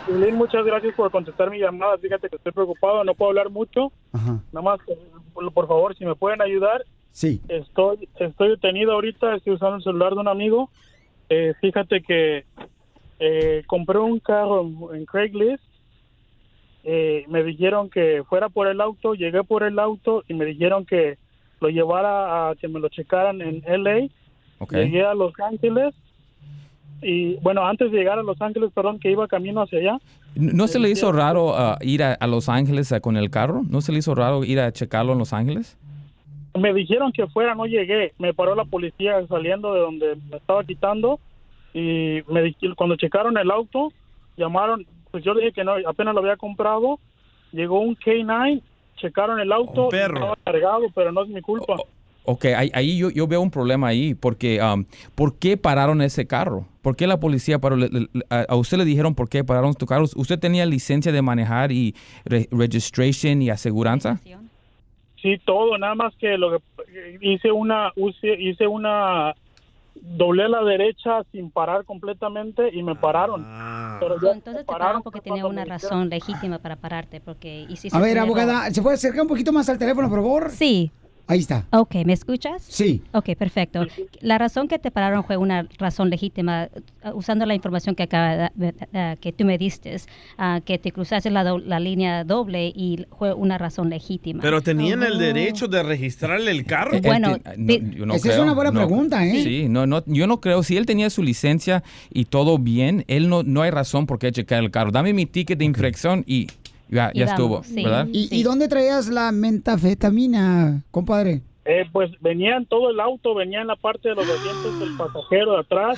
[0.08, 1.97] Violín, muchas gracias por contestar mi llamada.
[1.97, 3.91] Fíjate que estoy preocupado, no puedo hablar mucho.
[4.14, 4.97] Nada más, eh,
[5.34, 6.86] por, favor, si me pueden ayudar.
[7.12, 7.41] Sí.
[7.47, 10.70] Estoy, estoy detenido ahorita, estoy usando el celular de un amigo.
[11.30, 12.45] Eh, fíjate que
[13.20, 15.64] eh, compré un carro en, Craigslist.
[16.84, 20.86] Eh, me dijeron que fuera por el auto, llegué por el auto y me dijeron
[20.86, 21.18] que
[21.60, 24.08] lo llevara a que me lo checaran en LA.
[24.60, 24.74] Ok.
[24.74, 25.95] Llegué a Los Ángeles
[27.06, 29.99] y bueno, antes de llegar a Los Ángeles, perdón, que iba camino hacia allá,
[30.38, 33.62] ¿No se le hizo raro ah, ir a, a Los Ángeles ah, con el carro?
[33.70, 35.78] ¿No se le hizo raro ir a checarlo en Los Ángeles?
[36.60, 38.14] me dijeron que fuera, no llegué.
[38.18, 41.20] Me paró la policía saliendo de donde me estaba quitando
[41.74, 43.91] y me cuando checaron el auto,
[44.38, 46.99] llamaron, pues yo dije que no, apenas lo había comprado.
[47.51, 48.62] Llegó un K9,
[48.95, 51.76] checaron el auto, estaba cargado, pero no es mi culpa.
[52.26, 56.26] Ok, ahí, ahí yo, yo veo un problema ahí, porque um, ¿por qué pararon ese
[56.26, 56.66] carro?
[56.82, 57.76] ¿Por qué la policía paró?
[57.76, 60.06] Le- le- a, a usted le dijeron por qué pararon tu carro.
[60.16, 61.96] ¿Usted tenía licencia de manejar y
[62.26, 64.20] re- registration y aseguranza?
[65.22, 69.34] Sí, todo, nada más que lo que hice una, hice una,
[69.96, 73.48] doblé a la derecha sin parar completamente y me pararon.
[74.00, 77.98] Pero ya Entonces te pararon pararon porque tenía una razón legítima para pararte, porque hiciste
[77.98, 80.50] A ver, abogada, ¿se puede acercar un poquito más al teléfono, por favor?
[80.52, 80.92] Sí.
[81.28, 81.66] Ahí está.
[81.72, 82.62] Ok, ¿me escuchas?
[82.68, 83.02] Sí.
[83.12, 83.86] Ok, perfecto.
[84.22, 86.70] La razón que te pararon fue una razón legítima,
[87.16, 89.96] usando la información que acaba de- uh, que tú me diste,
[90.38, 94.42] uh, que te cruzaste la, do- la línea doble y fue una razón legítima.
[94.44, 95.18] Pero tenían el Oh.
[95.18, 96.94] derecho de registrarle el carro.
[96.94, 97.38] Él ti- no,
[97.92, 98.46] yo no creo.
[98.72, 99.16] No.
[99.22, 99.44] ¿eh?
[99.44, 100.62] Sí, no, no, yo no creo.
[100.62, 104.32] Si él tenía su licencia y todo bien, él no, no hay razón por qué
[104.32, 104.92] checar el carro.
[104.92, 106.48] Dame mi ticket de infracción y
[106.90, 108.08] ya, ya estuvo, ¿verdad?
[108.12, 111.42] ¿Y, y dónde traías la mentafetamina, compadre?
[111.66, 114.96] Eh, pues venía en todo el auto, venía en la parte de los asientos del
[114.96, 115.98] pasajero de atrás,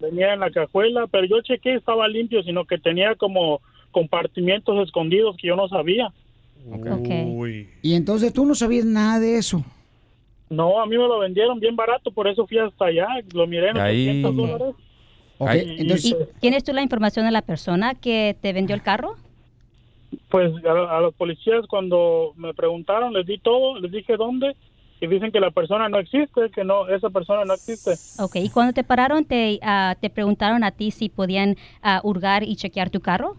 [0.00, 3.60] venía en la cajuela, pero yo chequé estaba limpio, sino que tenía como
[3.92, 6.12] compartimientos escondidos que yo no sabía.
[7.82, 9.64] Y entonces tú no sabías nada de eso.
[10.50, 13.70] No, a mí me lo vendieron bien barato, por eso fui hasta allá, lo miré
[13.70, 14.08] en Ahí.
[14.24, 14.74] 800 dólares.
[15.78, 19.16] ¿Y ¿Tienes tú la información de la persona que te vendió el carro?
[20.30, 24.56] Pues a, a los policías cuando me preguntaron, les di todo, les dije dónde,
[25.00, 27.92] y dicen que la persona no existe, que no, esa persona no existe.
[28.22, 32.42] Ok, y cuando te pararon, te, ah, te preguntaron a ti si podían ah, hurgar
[32.42, 33.36] y chequear tu carro.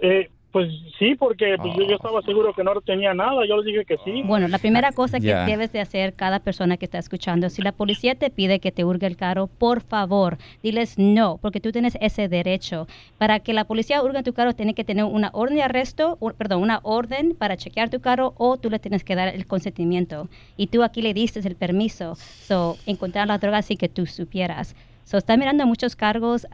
[0.00, 3.66] Eh, pues sí, porque pues, yo, yo estaba seguro que no tenía nada, yo les
[3.66, 4.22] dije que sí.
[4.22, 7.72] Bueno, la primera cosa que debes de hacer cada persona que está escuchando, si la
[7.72, 11.98] policía te pide que te hurgue el carro, por favor, diles no, porque tú tienes
[12.00, 12.86] ese derecho.
[13.18, 16.30] Para que la policía hurgue tu carro, tiene que tener una orden de arresto, u-
[16.32, 20.28] perdón, una orden para chequear tu carro o tú le tienes que dar el consentimiento.
[20.56, 22.14] Y tú aquí le diste el permiso.
[22.14, 24.76] So, encontrar la droga sin que tú supieras.
[25.04, 26.46] So, está mirando muchos cargos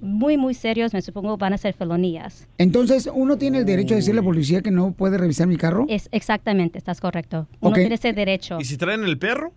[0.00, 2.48] muy, muy serios, me supongo van a ser felonías.
[2.56, 5.56] Entonces, ¿uno tiene el derecho a decirle a la policía que no puede revisar mi
[5.56, 5.84] carro?
[5.88, 7.46] Es exactamente, estás correcto.
[7.60, 7.76] Uno Ok.
[7.80, 8.58] tiene ese derecho.
[8.60, 9.52] ¿Y si traen el perro?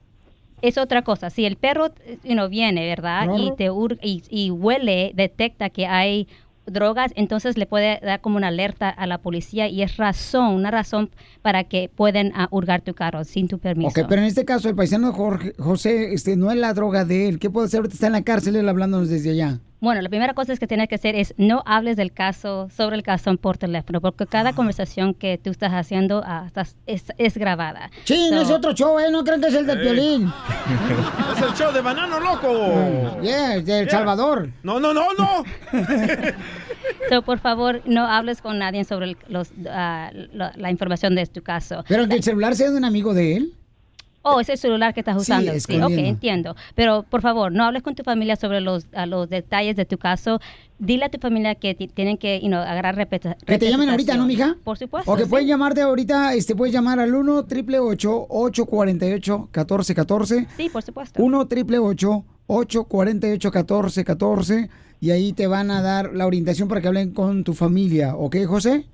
[0.61, 1.29] Es otra cosa.
[1.29, 3.29] Si el perro eh, you know, viene, ¿verdad?
[3.37, 6.27] Y te ur- y, y huele, detecta que hay
[6.71, 10.71] drogas, entonces le puede dar como una alerta a la policía y es razón, una
[10.71, 11.09] razón
[11.41, 13.89] para que puedan ah, hurgar tu carro sin tu permiso.
[13.89, 17.29] Ok, pero en este caso, el paisano Jorge, José, este, no es la droga de
[17.29, 17.39] él.
[17.39, 17.83] ¿Qué puede hacer?
[17.85, 19.59] Está en la cárcel él hablándonos desde allá.
[19.81, 22.95] Bueno, la primera cosa es que tienes que hacer es no hables del caso, sobre
[22.95, 27.35] el caso por teléfono, porque cada conversación que tú estás haciendo ah, estás- es, es
[27.35, 27.89] grabada.
[28.03, 29.09] Sí, no So- es otro show, ¿eh?
[29.11, 29.81] No creen que es el del Eh.
[29.81, 30.31] violín.
[31.35, 33.19] Es el show de Banano Loco.
[33.23, 34.49] Yeah, de El Salvador.
[34.61, 35.43] No, no, no, no.
[37.09, 41.25] So, por favor, no hables con nadie sobre el- los, ah, la, la información de
[41.25, 41.83] tu caso.
[41.87, 43.53] Pero que el celular sea de un amigo de él.
[44.23, 45.51] Oh, ese celular que estás Sí, usando.
[45.51, 46.09] Sí, ok, escondiendo.
[46.09, 46.55] entiendo.
[46.75, 49.97] Pero por favor, no hables con tu familia sobre los, a los detalles de tu
[49.97, 50.39] caso.
[50.77, 53.89] Dile a tu familia que ti- tienen que you know, agarrar repeta- Que te llamen
[53.89, 54.57] ahorita, ¿no, mija?
[54.63, 55.11] Por supuesto.
[55.11, 55.29] O que sí.
[55.29, 61.21] pueden llamarte ahorita, este, puedes llamar al 1 888 848 1414 Sí, por supuesto.
[61.21, 64.69] 1 888 848 1414
[64.99, 68.37] y ahí te van a dar la orientación para que hablen con tu familia, ¿ok,
[68.45, 68.85] José?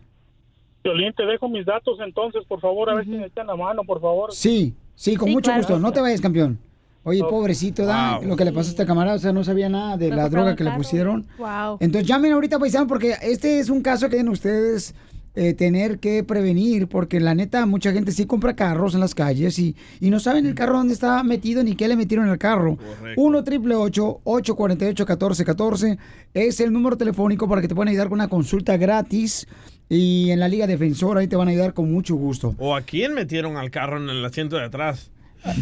[0.84, 3.84] Violín, te dejo mis datos entonces, por favor, a ver si me echan la mano,
[3.84, 4.32] por favor.
[4.34, 5.60] Sí, sí, con Sí, mucho claro.
[5.62, 5.80] gusto.
[5.80, 6.60] No te vayas, campeón.
[7.04, 8.28] Oye, pobrecito, da, Wow.
[8.28, 10.58] lo que le pasó a este camarada, o sea, no sabía nada de la droga
[10.58, 11.26] que le pusieron.
[11.38, 11.78] Wow.
[11.80, 14.94] Entonces llamen ahorita, paisano, porque este es un caso que deben ustedes
[15.34, 19.58] eh, tener que prevenir, porque la neta, mucha gente sí compra carros en las calles
[19.60, 22.78] y, y no saben el carro dónde está metido ni qué le metieron al carro.
[23.16, 25.98] 1 triple 848 1414
[26.34, 29.48] es el número telefónico para que te puedan ayudar con una consulta gratis.
[29.90, 32.56] Y en la Liga Defensora ahí te van a ayudar con mucho gusto.
[32.60, 35.12] ¿O a quién metieron al carro en el asiento de atrás?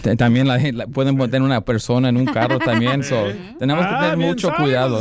[0.01, 3.03] T- También la, gente- la- pueden poner una persona en un carro también.
[3.03, 3.15] so,
[3.59, 4.99] tenemos que Ah, tener bien mucho cuidado.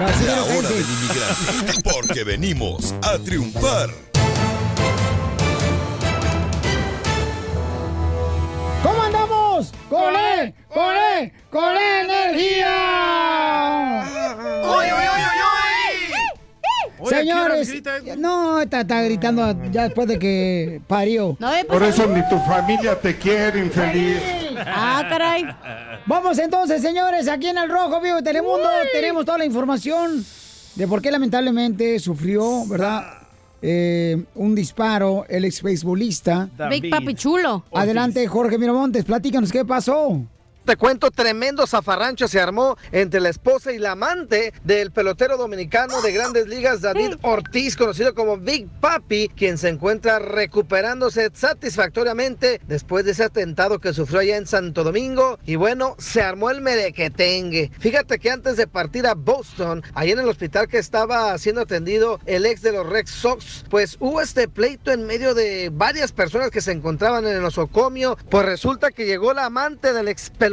[0.02, 3.90] La hora del inmigrante, porque venimos a triunfar.
[8.82, 9.72] ¿Cómo andamos?
[9.90, 10.56] ¡Con E!
[10.74, 11.32] ¡Con E!
[11.52, 14.08] ¡Con E energía!
[17.02, 21.38] ¡Uy, uy, uy, uy, Señores, no, está, está gritando ya después de que parió.
[21.68, 24.18] Por eso ni tu familia te quiere, infeliz.
[24.66, 25.46] Ah, caray.
[26.06, 30.24] Vamos entonces, señores, aquí en el Rojo Vivo de Telemundo tenemos toda la información
[30.76, 33.18] de por qué lamentablemente sufrió, ¿verdad?
[33.64, 36.50] Eh, un disparo el ex beisbolista.
[36.70, 37.64] Big Papi Chulo.
[37.74, 40.22] Adelante, Jorge Miramontes, platícanos qué pasó.
[40.64, 46.04] Te cuento, tremendo zafarrancho se armó entre la esposa y la amante del pelotero dominicano
[46.04, 53.06] de grandes ligas, David Ortiz, conocido como Big Papi, quien se encuentra recuperándose satisfactoriamente después
[53.06, 55.40] de ese atentado que sufrió allá en Santo Domingo.
[55.48, 57.72] Y bueno, se armó el merequetengue.
[57.80, 62.20] Fíjate que antes de partir a Boston, ahí en el hospital que estaba siendo atendido
[62.28, 66.52] el ex de los Red Sox, pues hubo este pleito en medio de varias personas
[66.52, 68.16] que se encontraban en el nosocomio.
[68.30, 70.51] Pues resulta que llegó la amante del ex pelotero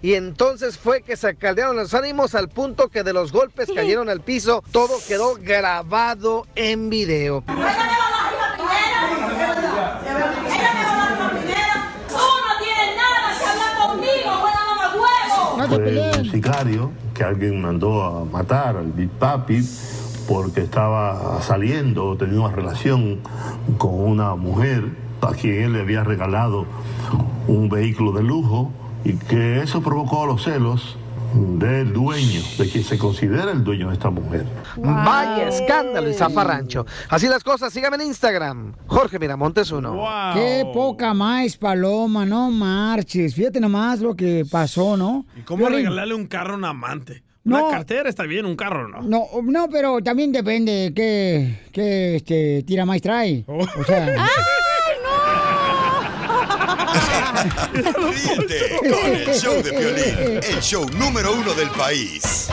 [0.00, 4.08] y entonces fue que se caldearon los ánimos al punto que de los golpes cayeron
[4.08, 4.64] al piso.
[4.72, 7.44] Todo quedó grabado en video.
[15.68, 19.60] Fue un sicario que alguien mandó a matar al Big Papi
[20.26, 23.20] porque estaba saliendo tenía una relación
[23.76, 24.84] con una mujer
[25.20, 26.64] a quien él le había regalado
[27.48, 28.72] un vehículo de lujo
[29.06, 30.96] y que eso provocó los celos
[31.32, 34.44] del dueño, de quien se considera el dueño de esta mujer.
[34.78, 36.86] Vaya escándalo y zafarrancho.
[37.08, 38.74] Así las cosas, síganme en Instagram.
[38.88, 40.04] Jorge Miramontes uno.
[40.34, 43.34] Qué poca más, Paloma, no marches.
[43.34, 45.24] Fíjate nomás lo que pasó, ¿no?
[45.36, 47.22] ¿Y cómo Piolín, regalarle un carro a un amante?
[47.44, 47.68] No.
[47.68, 49.02] Una cartera está bien, un carro no.
[49.02, 53.44] No, no, pero también depende de qué, qué este, tira más trae.
[53.46, 54.16] O sea,
[57.36, 62.48] Ríete con el show de Piolín, el show número uno del país.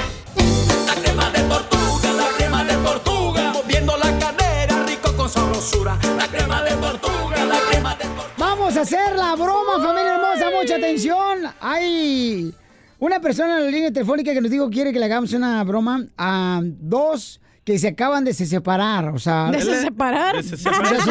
[0.86, 5.98] La crema de tortuga, moviendo la cadera, rico con sabrosura.
[6.18, 8.06] La crema de tortuga, la crema de
[8.38, 10.52] vamos a hacer la broma, familia hermosa.
[10.52, 11.40] Mucha atención.
[11.62, 12.54] Hay
[13.00, 15.64] una persona en la línea telefónica que nos dijo que quiere que le hagamos una
[15.64, 19.08] broma a dos que se acaban de se separar.
[19.10, 20.44] O sea, ¿De se separar?
[20.44, 20.90] Se separa.
[20.92, 21.04] Es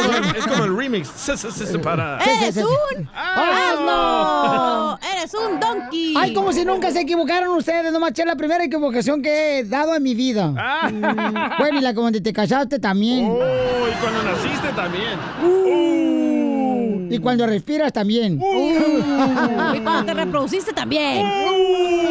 [0.47, 1.09] como- es el remix.
[1.17, 2.19] Se, se, se separa.
[2.23, 4.99] ¡Eres un asno!
[5.17, 6.15] ¡Eres un donkey!
[6.17, 7.93] Ay, como si nunca se equivocaron ustedes.
[7.93, 10.49] No maché la primera equivocación que he dado en mi vida.
[10.49, 13.29] Mm, Bueno, y la como te casaste también.
[13.31, 13.39] Oh,
[13.89, 16.22] y cuando naciste también.
[17.15, 18.41] Y cuando respiras también.
[18.41, 21.27] Y cuando te reproduciste también.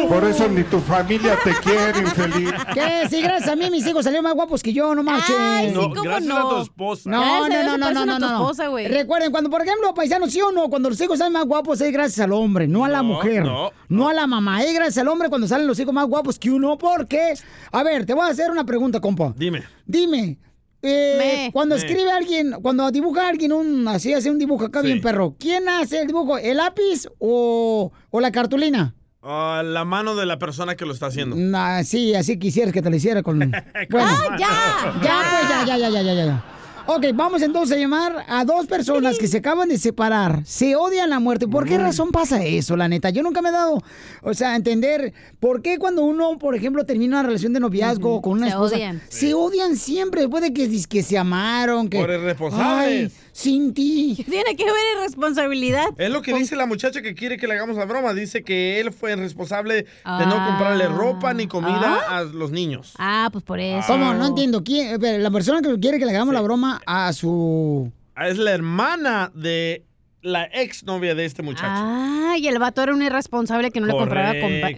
[0.08, 2.52] Por eso ni tu familia te quiere, infeliz.
[2.74, 3.08] ¿Qué?
[3.08, 5.36] Sí, gracias a mí mis hijos salieron más guapos que yo, no marchen.
[5.38, 6.36] Ay, sí, No, ¿cómo gracias no?
[6.36, 7.10] a tu esposa.
[7.10, 8.32] No, Gracias no, no, no, no, no, no.
[8.50, 8.64] esposa.
[8.88, 11.92] Recuerden, cuando, por ejemplo, paisanos, sí o no, cuando los hijos salen más guapos es
[11.92, 13.44] gracias al hombre, no a la mujer.
[13.88, 16.50] no, a la mamá, es gracias al hombre cuando salen los hijos más guapos que
[16.50, 16.76] uno.
[16.78, 17.34] Porque,
[17.70, 19.32] a ver, te voy a hacer una pregunta, compa.
[19.36, 19.62] Dime.
[19.86, 20.38] Dime.
[20.82, 21.14] Eh,
[21.46, 21.52] Me.
[21.52, 21.80] cuando Me.
[21.80, 24.86] escribe alguien, cuando dibuja alguien un, así hace un dibujo acá Sí.
[24.88, 26.38] bien perro, ¿quién hace el dibujo?
[26.38, 28.94] ¿El lápiz o, o la cartulina?
[29.22, 31.36] Ah, la mano de la persona que lo está haciendo.
[31.36, 33.38] Nah, sí, así quisieras que te lo hiciera con...
[33.90, 34.08] Bueno.
[34.10, 35.00] ¡Ah, ya!
[35.02, 36.44] Ya, pues, ya, ya, ya, ya, ya, ya.
[36.86, 41.12] Ok, vamos entonces a llamar a dos personas que se acaban de separar, se odian
[41.12, 41.46] a muerte.
[41.46, 43.10] ¿Por qué razón pasa eso, la neta?
[43.10, 43.82] Yo nunca me he dado,
[44.22, 48.20] o sea, a entender por qué cuando uno, por ejemplo, termina una relación de noviazgo
[48.20, 49.00] con una Se esposa, odian.
[49.08, 51.98] se odian siempre, después de que, que se amaron, que...
[51.98, 53.12] Por irresponsables.
[53.32, 54.14] Sin ti.
[54.30, 55.86] Tiene que ver irresponsabilidad.
[55.96, 58.12] Es lo que dice la muchacha que quiere que le hagamos la broma.
[58.14, 60.46] Dice que él fue el responsable de no Ah.
[60.48, 62.94] comprarle ropa ni comida a los niños.
[62.98, 63.86] Ah, pues por eso.
[63.86, 64.12] ¿Cómo?
[64.14, 64.62] No entiendo.
[64.62, 65.00] ¿Quién?
[65.22, 67.90] La persona que quiere que le hagamos la broma a su...
[68.14, 69.84] Ah, Es la hermana de
[70.20, 71.66] la ex novia de este muchacho.
[71.66, 74.34] Ah, y el vato era un irresponsable que no le compraba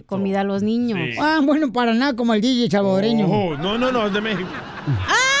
[0.07, 0.97] comida a los niños.
[1.11, 1.17] Sí.
[1.21, 3.27] Ah, bueno, para nada como el DJ salvadoreño.
[3.27, 4.49] Oh, no, no, no, es de México.
[4.87, 5.34] Ay,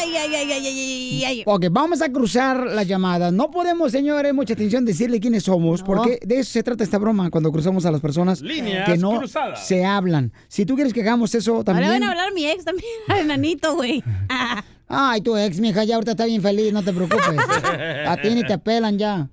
[0.00, 1.42] ay, ay, ay, ay, ay, ay.
[1.46, 3.30] Ok, vamos a cruzar la llamada.
[3.30, 7.30] No podemos, señores, mucha atención, decirle quiénes somos, porque de eso se trata esta broma
[7.30, 9.66] cuando cruzamos a las personas Líneas que no cruzadas.
[9.66, 10.32] se hablan.
[10.48, 11.90] Si tú quieres que hagamos eso Ahora también.
[11.90, 14.02] van a hablar a mi ex también, al enanito, güey.
[14.92, 17.22] Ay, tu ex, mija, ya ahorita está bien feliz, no te preocupes.
[18.06, 19.28] a ti ni te pelan ya.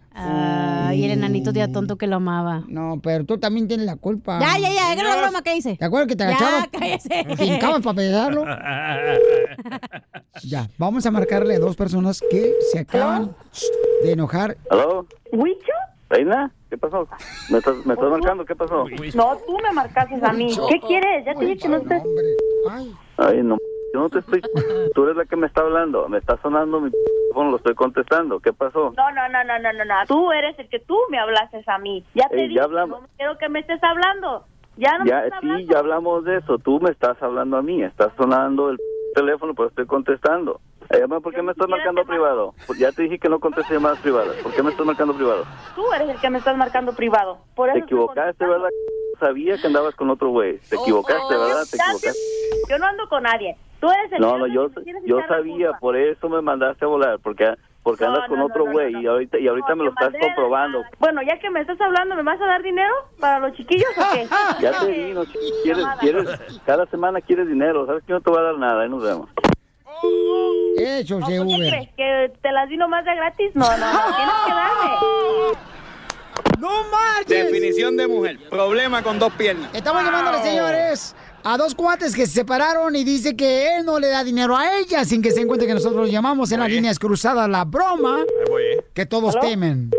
[0.88, 2.64] Ay, el enanito día tonto que lo amaba.
[2.68, 4.40] No, pero tú también tienes la culpa.
[4.40, 5.76] Ya, ya, ya, haga la broma que hice.
[5.78, 6.68] ¿Te acuerdas que te Ya, agachabas?
[6.72, 7.26] cállese.
[7.38, 8.46] Te hincabas para pesarlo.
[10.44, 13.36] Ya, vamos a marcarle a dos personas que se acaban
[14.04, 14.56] de enojar.
[14.70, 15.08] ¿Aló?
[15.32, 15.72] ¿Huicho?
[16.10, 16.52] ¿Reina?
[16.70, 17.08] ¿Qué pasó?
[17.50, 18.46] ¿Me estás, me estás marcando?
[18.46, 18.86] ¿Qué pasó?
[19.16, 20.56] No, tú me marcaste a mí.
[20.70, 21.26] ¿Qué quieres?
[21.26, 22.02] Ya te dije que no estés...
[23.18, 23.58] Ay, no,
[23.94, 24.42] yo no te estoy...
[24.96, 26.08] Tú eres la que me está hablando.
[26.10, 28.40] Me está sonando mi teléfono, lo estoy contestando.
[28.40, 28.94] ¿Qué pasó?
[28.96, 29.96] No, no, no, no, no, no, no.
[30.08, 32.04] Tú eres el que tú me hablaste a mí.
[32.14, 33.02] Ya te Eh, ya dije, hablamos.
[33.02, 34.46] no quiero que me estés hablando.
[34.78, 35.72] Ya no me Ya, estás sí, hablando.
[35.74, 36.58] ya hablamos de eso.
[36.60, 37.82] Tú me estás hablando a mí.
[37.84, 38.78] Estás sonando el
[39.16, 40.60] teléfono, pero estoy contestando.
[40.90, 42.54] Eh, ¿Por qué me estás marcando privado?
[42.66, 44.36] Pues Ya te dije que no contesté llamadas privadas.
[44.44, 45.44] ¿Por qué me estás marcando privado?
[45.76, 47.40] Tú eres el que me estás marcando privado.
[47.56, 48.70] Por eso Te equivocaste, ¿verdad?
[49.20, 50.60] sabía que andabas con otro güey.
[50.70, 51.64] Te equivocaste, ¿verdad?
[51.70, 52.20] Te equivocaste.
[52.70, 53.58] Yo no ando con nadie.
[53.80, 54.70] Tú eres el No, no, yo,
[55.06, 57.54] yo sabía, por eso me mandaste a volar, porque
[57.84, 59.86] porque No, andas con no, otro no, no, güey no, y ahorita y ahorita me
[59.86, 60.84] lo estás comprobando.
[61.00, 64.14] Bueno, ya que me estás hablando, ¿me vas a dar dinero para los chiquillos o
[64.14, 64.28] qué?
[64.60, 65.24] Ya te di, no,
[65.64, 66.28] quieres, quieres,
[66.66, 69.30] cada semana quieres dinero, sabes que no te voy a dar nada, ahí nos vemos.
[70.78, 71.70] Eso, ¿Por se qué Uber.
[71.70, 71.90] crees?
[71.96, 73.52] ¿Que te las di nomás de gratis?
[73.56, 75.58] No, no, no, tienes que darme.
[76.60, 77.46] ¡No marches!
[77.52, 78.38] Definición de mujer.
[78.50, 79.74] Problema con dos piernas.
[79.74, 81.16] Estamos llamándole, señores,
[81.50, 84.78] a dos cuates que se separaron y dice que él no le da dinero a
[84.80, 88.26] ella sin que se encuentre que nosotros llamamos en las líneas cruzadas la broma
[88.94, 89.48] que todos ¿Aló?
[89.48, 89.92] temen.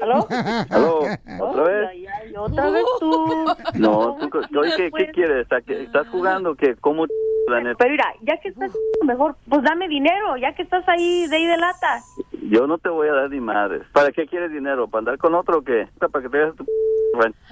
[0.00, 0.26] ¿Aló?
[0.70, 0.98] ¿Aló?
[1.40, 1.88] ¿Otra vez?
[2.36, 3.44] Otra vez tú.
[3.74, 4.16] No,
[4.50, 5.46] tú, oye, ¿qué, qué quieres?
[5.52, 6.54] ¿A qué- ¿Estás jugando?
[6.54, 7.06] que ¿Cómo?
[7.46, 8.70] Pero mira, ya que estás
[9.04, 12.00] mejor, pues dame dinero, ya que estás ahí de ahí de lata.
[12.42, 13.82] Yo no te voy a dar ni madres.
[13.92, 14.88] ¿Para qué quieres dinero?
[14.88, 15.88] ¿Para andar con otro o qué?
[15.98, 16.64] ¿Para que te hagas tu...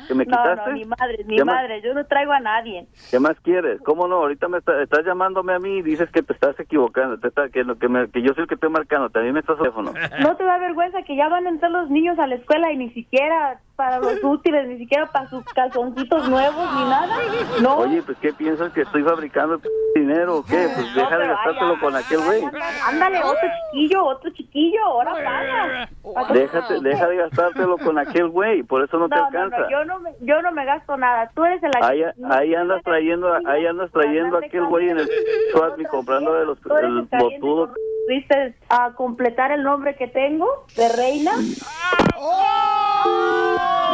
[0.07, 0.70] que me No, quitaste?
[0.70, 2.87] no, ni madre, ni madre, yo no traigo a nadie.
[3.11, 3.80] ¿Qué más quieres?
[3.82, 4.16] ¿Cómo no?
[4.16, 7.49] Ahorita me está- estás llamándome a mí y dices que te estás equivocando, te está-
[7.49, 9.93] que, lo que, me- que yo soy el que estoy marcando, también me estás teléfono.
[10.20, 12.76] ¿No te da vergüenza que ya van a entrar los niños a la escuela y
[12.76, 17.16] ni siquiera para los útiles, ni siquiera para sus calzoncitos nuevos, ni nada?
[17.61, 17.77] No.
[17.77, 20.68] Oye, pues ¿qué piensas que estoy fabricando p- dinero o qué?
[20.74, 22.43] Pues deja de gastártelo ay, con aquel güey.
[22.89, 25.89] Ándale, otro chiquillo, otro chiquillo, ahora paga.
[26.33, 29.59] Déjate, deja de gastártelo con aquel güey, por eso no, te No, alcanza.
[29.59, 31.31] no, yo no, me, yo no me gasto nada.
[31.35, 35.09] Tú eres el Ahí, ahí andas trayendo, ahí andas trayendo a aquel güey en el
[35.53, 37.74] Swap y comprando de los el botudo.
[38.09, 41.33] ¿Viste a completar el nombre que tengo de reina?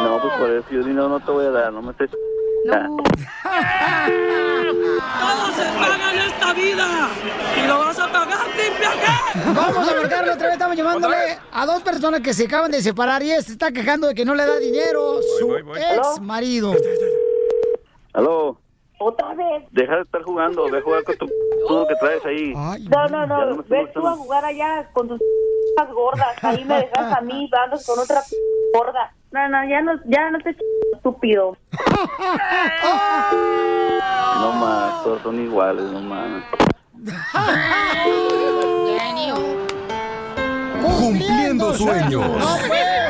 [0.01, 2.09] No, pues por eso yo dinero no te voy a dar, no me estés.
[2.11, 2.19] Todo
[5.53, 7.09] se paga en esta vida
[7.63, 8.91] y lo vas a pagar, limpia
[9.53, 10.53] Vamos a marcarle otra vez.
[10.53, 14.15] Estamos llamándole a dos personas que se acaban de separar y se está quejando de
[14.15, 16.73] que no le da dinero su ex marido.
[18.13, 18.57] Aló,
[18.99, 19.63] Otra vez.
[19.71, 21.27] deja de estar jugando, ve a jugar con tu
[21.67, 22.53] todo que traes ahí.
[22.53, 23.45] No, no, no.
[23.45, 25.19] no me estoy Ve tú a jugar allá con tus
[25.93, 26.43] gordas.
[26.43, 28.21] Ahí me dejas a mí, andas con otra
[28.73, 29.13] gorda.
[29.33, 30.55] No, no, ya no, ya no te
[30.93, 31.57] estúpido.
[34.39, 36.43] No más, todos son iguales, no más.
[40.81, 42.25] Cumpliendo sueños.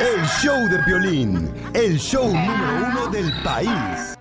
[0.00, 1.52] El show de violín.
[1.74, 4.16] El show número uno del país.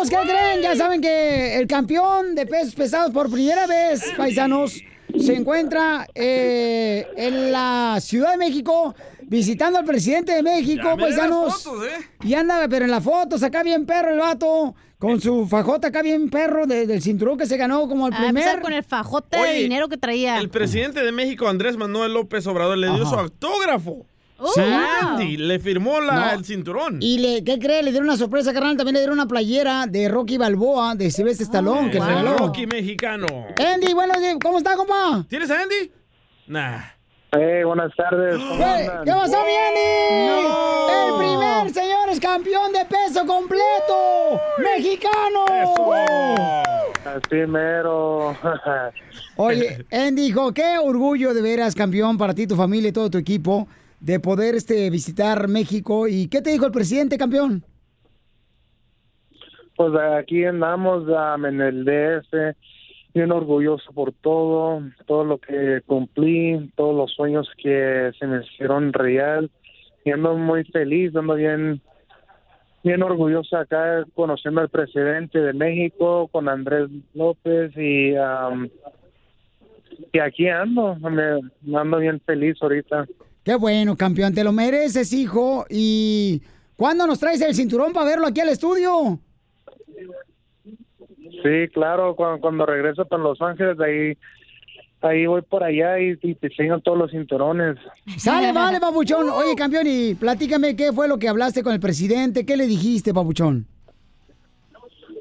[0.00, 0.62] Paisanos, ¿qué creen?
[0.62, 4.80] Ya saben que el campeón de pesos pesados por primera vez, paisanos,
[5.18, 11.62] se encuentra eh, en la Ciudad de México visitando al presidente de México, paisanos.
[11.62, 11.90] fotos, ¿eh?
[12.24, 16.02] Y anda, pero en las fotos, acá bien perro el vato, con su fajota acá
[16.02, 18.62] bien perro de- del cinturón que se ganó como el A empezar primer.
[18.62, 20.38] con el fajote de Oye, dinero que traía.
[20.38, 23.10] El presidente de México, Andrés Manuel López Obrador, le dio Ajá.
[23.10, 24.06] su autógrafo.
[24.54, 24.60] Sí.
[24.60, 26.30] Andy, le firmó la, No.
[26.32, 26.98] el cinturón.
[27.00, 27.82] Y le, ¿qué cree?
[27.82, 28.76] Le dieron una sorpresa, carnal.
[28.76, 32.36] También le dieron una playera de Rocky Balboa, de Silvestre Stallone, que Es el regaló.
[32.38, 33.26] Rocky mexicano.
[33.58, 35.24] Andy, bueno, ¿cómo está, compa?
[35.28, 35.90] ¿Tienes a Andy?
[36.46, 36.78] Nah.
[37.32, 38.36] Hey, buenas tardes.
[38.38, 39.04] ¿cómo Güey, andan?
[39.04, 40.26] ¿Qué pasó, mi Andy?
[40.48, 40.88] No.
[40.90, 45.44] El primer, señores, campeón de peso completo mexicano.
[47.04, 48.36] Así mero.
[49.36, 53.18] Oye, Andy, hijo, qué orgullo de veras, campeón, para ti, tu familia y todo tu
[53.18, 53.68] equipo,
[54.00, 56.08] de poder este, visitar México.
[56.08, 57.64] ¿Y qué te dijo el presidente, campeón?
[59.76, 62.56] Pues aquí andamos am, en el DF,
[63.14, 68.92] bien orgulloso por todo, todo lo que cumplí, todos los sueños que se me hicieron
[68.92, 69.50] real.
[70.04, 71.80] Y ando muy feliz, ando bien,
[72.82, 78.68] bien orgulloso acá conociendo al presidente de México, con Andrés López y, am,
[80.12, 81.40] y aquí ando, me,
[81.78, 83.06] ando bien feliz ahorita.
[83.42, 85.64] Qué bueno, campeón, te lo mereces, hijo.
[85.70, 86.42] ¿Y
[86.76, 89.18] cuándo nos traes el cinturón para verlo aquí al estudio?
[91.42, 94.18] Sí, claro, cuando, cuando regreso para Los Ángeles, ahí,
[95.00, 97.78] ahí voy por allá y, y te enseño todos los cinturones.
[98.18, 99.28] Sale, vale, papuchón.
[99.32, 102.44] Oye, campeón, y platícame qué fue lo que hablaste con el presidente.
[102.44, 103.66] ¿Qué le dijiste, papuchón?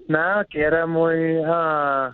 [0.10, 1.14] Nada, que era muy...
[1.46, 2.14] ah,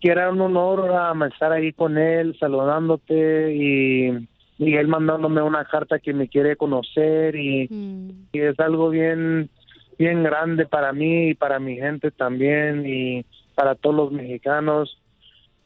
[0.00, 4.28] que era un honor ah, estar ahí con él, saludándote y,
[4.58, 7.68] y él mandándome una carta que me quiere conocer y,
[8.32, 9.48] y es algo bien
[9.98, 13.24] bien grande para mí y para mi gente también y
[13.54, 14.96] para todos los mexicanos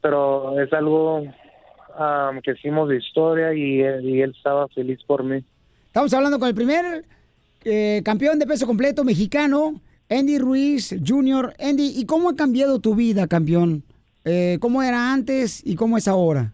[0.00, 1.24] pero es algo
[1.96, 5.42] ah, que hicimos de historia y, él- y él estaba feliz por mí
[5.86, 7.04] Estamos hablando con el primer
[7.64, 9.80] eh, campeón de peso completo mexicano
[10.10, 11.54] Andy Ruiz Jr.
[11.58, 13.84] Andy, ¿y cómo ha cambiado tu vida, campeón?
[14.24, 16.52] Eh, ¿Cómo era antes y cómo es ahora?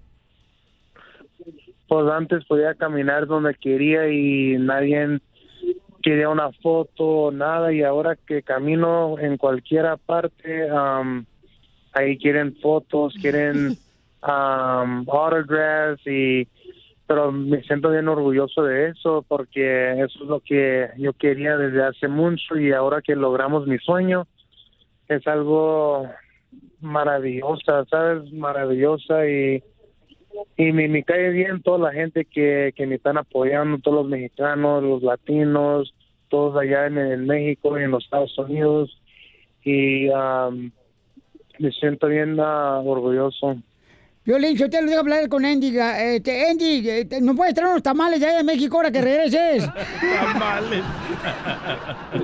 [1.89, 5.21] Pues antes podía caminar donde quería y nadie
[6.03, 11.27] quería una foto o nada y ahora que camino en cualquier parte, am,
[11.93, 13.77] ahí quieren fotos, quieren
[14.23, 16.49] um, autographs y
[17.07, 21.83] pero me siento bien orgulloso de eso porque eso es lo que yo quería desde
[21.83, 24.29] hace mucho y ahora que logramos mi sueño
[25.09, 26.09] es algo
[26.81, 28.33] maravillosa, ¿sabes?
[28.33, 29.63] Maravillosa y
[30.57, 34.83] y me, cae bien toda la gente que, que me están apoyando, todos los mexicanos,
[34.83, 35.93] los latinos,
[36.29, 38.97] todos allá en, en México y en los Estados Unidos
[39.65, 40.71] y um,
[41.59, 43.57] me siento bien ah, orgulloso.
[44.25, 45.77] Violín, yo te lo dejo hablar con Andy.
[45.79, 49.01] Este, Andy, eh, te- ¿no puedes traer unos tamales de allá de México ahora que
[49.01, 49.65] regreses?
[50.23, 50.85] Tamales.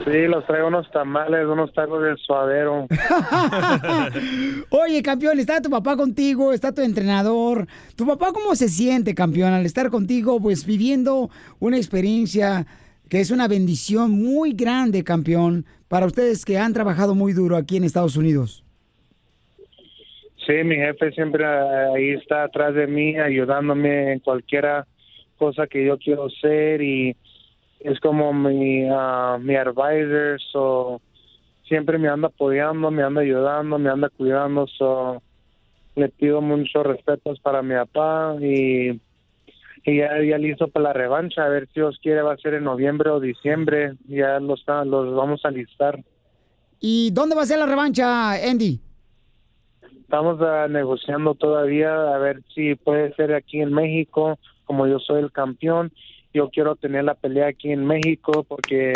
[0.04, 2.86] Sí, los traigo unos tamales, unos tacos del suadero.
[4.70, 7.66] Oye, campeón, está tu papá contigo, está tu entrenador.
[7.96, 11.30] ¿Tu papá cómo se siente, campeón, al estar contigo, pues viviendo
[11.60, 12.66] una experiencia
[13.08, 17.76] que es una bendición muy grande, campeón, para ustedes que han trabajado muy duro aquí
[17.78, 18.64] en Estados Unidos?
[20.46, 24.86] Sí, mi jefe siempre eh, ahí está atrás de mí, ayudándome en cualquiera
[25.38, 27.16] cosa que yo quiero hacer y
[27.80, 31.00] es como mi, ah, mi advisor, so
[31.66, 35.20] siempre me anda apoyando, me anda ayudando, me anda cuidando, so
[35.96, 39.00] le pido muchos respetos para mi papá y,
[39.84, 42.64] ya, ya listo para la revancha, a ver si Dios quiere va a ser en
[42.64, 46.02] noviembre o diciembre, ya los vamos a listar.
[46.78, 48.85] ¿Y dónde va a ser la revancha, Andy?
[50.06, 55.20] Estamos ah, negociando todavía a ver si puede ser aquí en México, como yo soy
[55.20, 55.90] el campeón.
[56.32, 58.92] Yo quiero tener la pelea aquí en México porque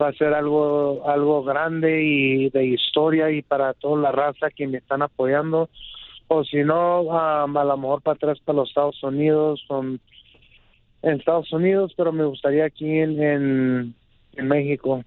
[0.00, 4.66] va a ser algo algo grande y de historia y para toda la raza que
[4.66, 5.70] me están apoyando.
[6.28, 10.00] O si no, ah, a lo mejor para atrás para los Estados Unidos, en
[11.02, 15.02] Estados Unidos, pero me gustaría aquí en, en México.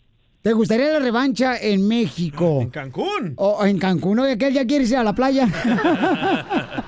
[0.45, 2.61] ¿Te gustaría la revancha en México?
[2.61, 3.33] ¿En Cancún?
[3.37, 5.49] O en Cancún, oye, que él ya quiere irse a la playa.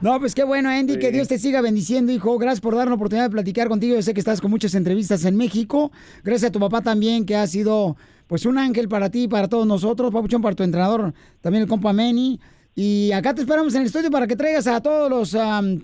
[0.00, 2.38] No, pues qué bueno, Andy, que Dios te siga bendiciendo, hijo.
[2.38, 3.96] Gracias por dar la oportunidad de platicar contigo.
[3.96, 5.90] Yo sé que estás con muchas entrevistas en México.
[6.22, 9.48] Gracias a tu papá también, que ha sido pues un ángel para ti y para
[9.48, 10.12] todos nosotros.
[10.12, 12.38] Papuchón, para tu entrenador, también el compa Meni.
[12.74, 15.36] Y acá te esperamos en el estudio para que traigas a todos los,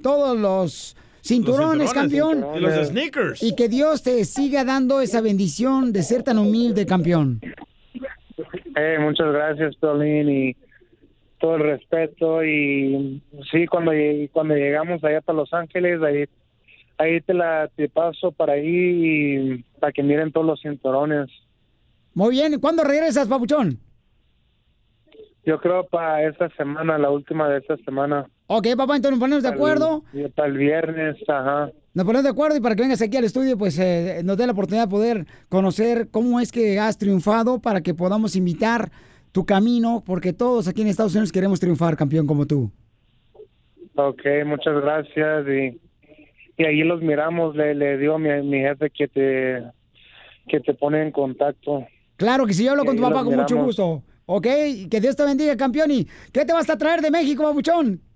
[0.03, 2.45] todos los cinturones, campeón.
[2.57, 3.43] y los sneakers.
[3.43, 7.41] Y que Dios te siga dando esa bendición de ser tan humilde, campeón.
[8.77, 10.57] Eh, muchas gracias, Piolín, y
[11.39, 12.45] todo el respeto.
[12.45, 13.93] Y sí, cuando,
[14.33, 16.25] cuando llegamos allá para Los Ángeles, ahí,
[16.99, 21.29] ahí te la te paso para ahí y para que miren todos los cinturones.
[22.15, 23.79] Muy bien, ¿cuándo regresas, Papuchón?
[25.45, 28.27] Yo creo para esta semana, la última de esta semana.
[28.55, 30.05] Ok, papá, entonces nos ponemos de acuerdo.
[30.13, 31.73] El, para el viernes, ajá.
[31.95, 34.45] Nos ponemos de acuerdo y para que vengas aquí al estudio, pues eh, nos dé
[34.45, 38.93] la oportunidad de poder conocer cómo es que has triunfado para que podamos invitar
[39.33, 42.71] tu camino, porque todos aquí en Estados Unidos queremos triunfar, campeón como tú.
[43.95, 45.47] Ok, muchas gracias.
[45.49, 45.81] Y,
[46.59, 47.57] y ahí los miramos.
[47.57, 49.63] Le, le digo a mi, mi jefe que te,
[50.47, 51.87] que te pone en contacto.
[52.17, 54.03] Claro que sí, yo hablo Y con tu papá con mucho gusto.
[54.27, 54.47] Ok,
[54.91, 55.91] que Dios te bendiga, campeón.
[55.91, 58.12] ¿Y qué te vas a traer de México, papuchón?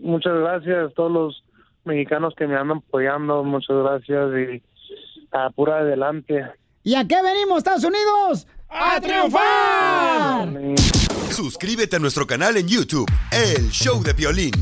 [0.00, 1.44] Muchas gracias a todos los
[1.84, 3.42] mexicanos que me andan apoyando.
[3.44, 4.62] Muchas gracias y
[5.32, 6.44] a pura adelante.
[6.84, 8.46] ¿Y a qué venimos, Estados Unidos?
[8.70, 10.48] ¡A triunfar!
[11.30, 14.52] Suscríbete a nuestro canal en YouTube, El Show de Violín.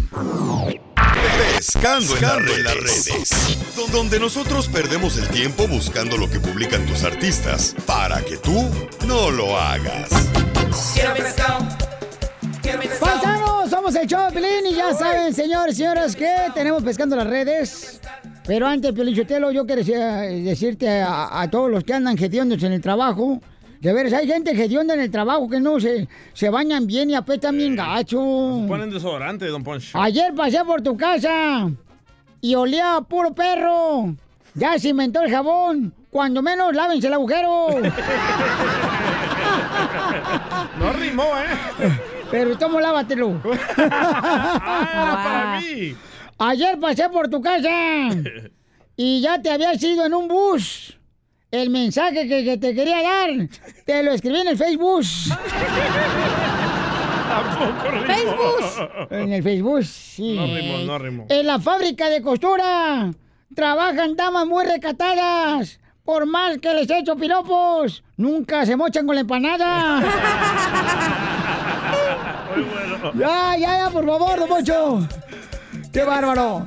[1.56, 3.74] Pescando, en las redes.
[3.76, 8.68] Don- Donde nosotros perdemos el tiempo buscando lo que publican tus artistas para que tú
[9.06, 10.08] no lo hagas.
[13.00, 13.15] Paisanos,
[13.86, 17.26] somos el show de Pelín y ya saben, señores y señoras, que tenemos pescando las
[17.28, 18.00] redes.
[18.44, 22.80] Pero antes, Pelichotelo, yo quería decirte a, a todos los que andan hediondos en el
[22.80, 23.40] trabajo.
[23.80, 27.14] De veras, hay gente hedionda en el trabajo que no se, se bañan bien y
[27.14, 28.18] apestan bien gacho.
[28.66, 29.96] Ponen desodorante, don Poncho.
[29.96, 31.70] Ayer pasé por tu casa
[32.40, 34.16] y olía a puro perro.
[34.54, 35.94] Ya se inventó el jabón.
[36.10, 37.68] Cuando menos, lávense el agujero.
[40.78, 41.88] No rimó, ¿eh?
[42.30, 43.40] Pero tomo lávatelo.
[43.76, 45.96] para mí.
[46.38, 47.68] Ayer pasé por tu casa
[48.96, 50.98] y ya te había ido en un bus.
[51.50, 53.30] El mensaje que, que te quería dar,
[53.86, 55.04] te lo escribí en el Facebook.
[58.06, 59.08] Facebook.
[59.10, 60.34] En el Facebook, sí.
[60.36, 61.26] No rimó, no rimó.
[61.28, 63.12] En la fábrica de costura
[63.54, 69.22] trabajan damas muy recatadas por más que les echo piropos, nunca se mochan con la
[69.22, 70.00] empanada.
[73.14, 75.08] Ya, ya, ya, por favor, don Poncho.
[75.92, 76.66] ¡Qué bárbaro!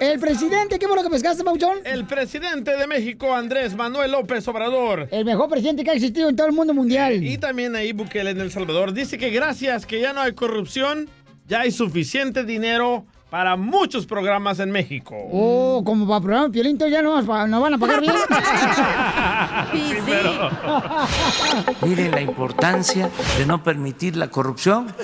[0.00, 1.78] El presidente, ¿qué fue lo que pescaste, Pauchón?
[1.84, 5.08] El presidente de México, Andrés Manuel López Obrador.
[5.10, 7.22] El mejor presidente que ha existido en todo el mundo mundial.
[7.22, 11.08] Y también ahí Bukele en El Salvador dice que gracias que ya no hay corrupción,
[11.46, 15.16] ya hay suficiente dinero para muchos programas en México.
[15.32, 18.14] Oh, como para programa Piolín, ya no, nos van a pagar bien.
[19.72, 20.50] Sí, pero-
[21.86, 24.94] Miren la importancia de no permitir la corrupción.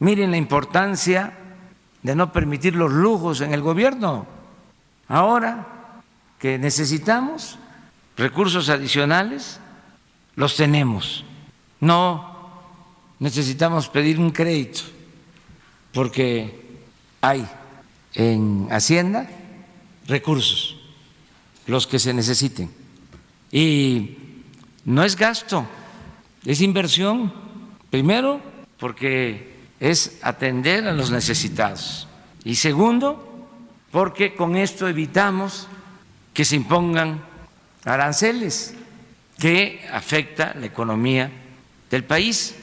[0.00, 1.34] Miren la importancia
[2.02, 4.26] de no permitir los lujos en el gobierno.
[5.06, 5.66] Ahora
[6.38, 7.58] que necesitamos
[8.16, 9.60] recursos adicionales,
[10.34, 11.24] los tenemos.
[11.80, 12.50] No
[13.18, 14.80] necesitamos pedir un crédito,
[15.92, 16.59] porque
[17.20, 17.46] hay
[18.14, 19.28] en Hacienda
[20.06, 20.76] recursos,
[21.66, 22.70] los que se necesiten.
[23.52, 24.16] Y
[24.84, 25.66] no es gasto,
[26.44, 27.32] es inversión.
[27.90, 28.40] Primero,
[28.78, 32.06] porque es atender a los necesitados.
[32.44, 33.48] Y segundo,
[33.90, 35.66] porque con esto evitamos
[36.32, 37.22] que se impongan
[37.84, 38.74] aranceles
[39.38, 41.30] que afecta la economía
[41.90, 42.54] del país.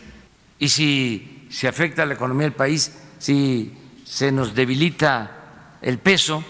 [0.59, 3.73] Y si se afecta la economía del país, si
[4.07, 5.31] se nos debilita
[5.81, 6.43] el peso,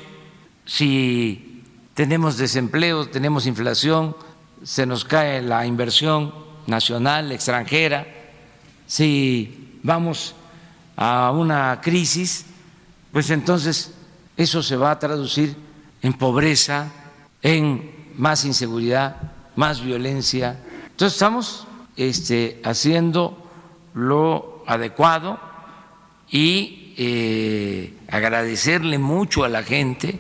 [0.66, 1.64] si
[1.96, 4.16] tenemos desempleo, tenemos inflación,
[4.64, 6.34] se nos cae la inversión
[6.68, 8.06] nacional, extranjera,
[8.86, 10.36] si vamos
[10.96, 12.46] a una crisis,
[13.12, 13.94] pues entonces
[14.36, 15.56] eso se va a traducir
[16.04, 16.92] en pobreza,
[17.42, 19.18] en más inseguridad,
[19.56, 20.60] más violencia.
[20.92, 23.50] Entonces estamos este, haciendo
[23.96, 25.40] lo adecuado
[26.30, 30.20] y eh, agradecerle mucho a la gente,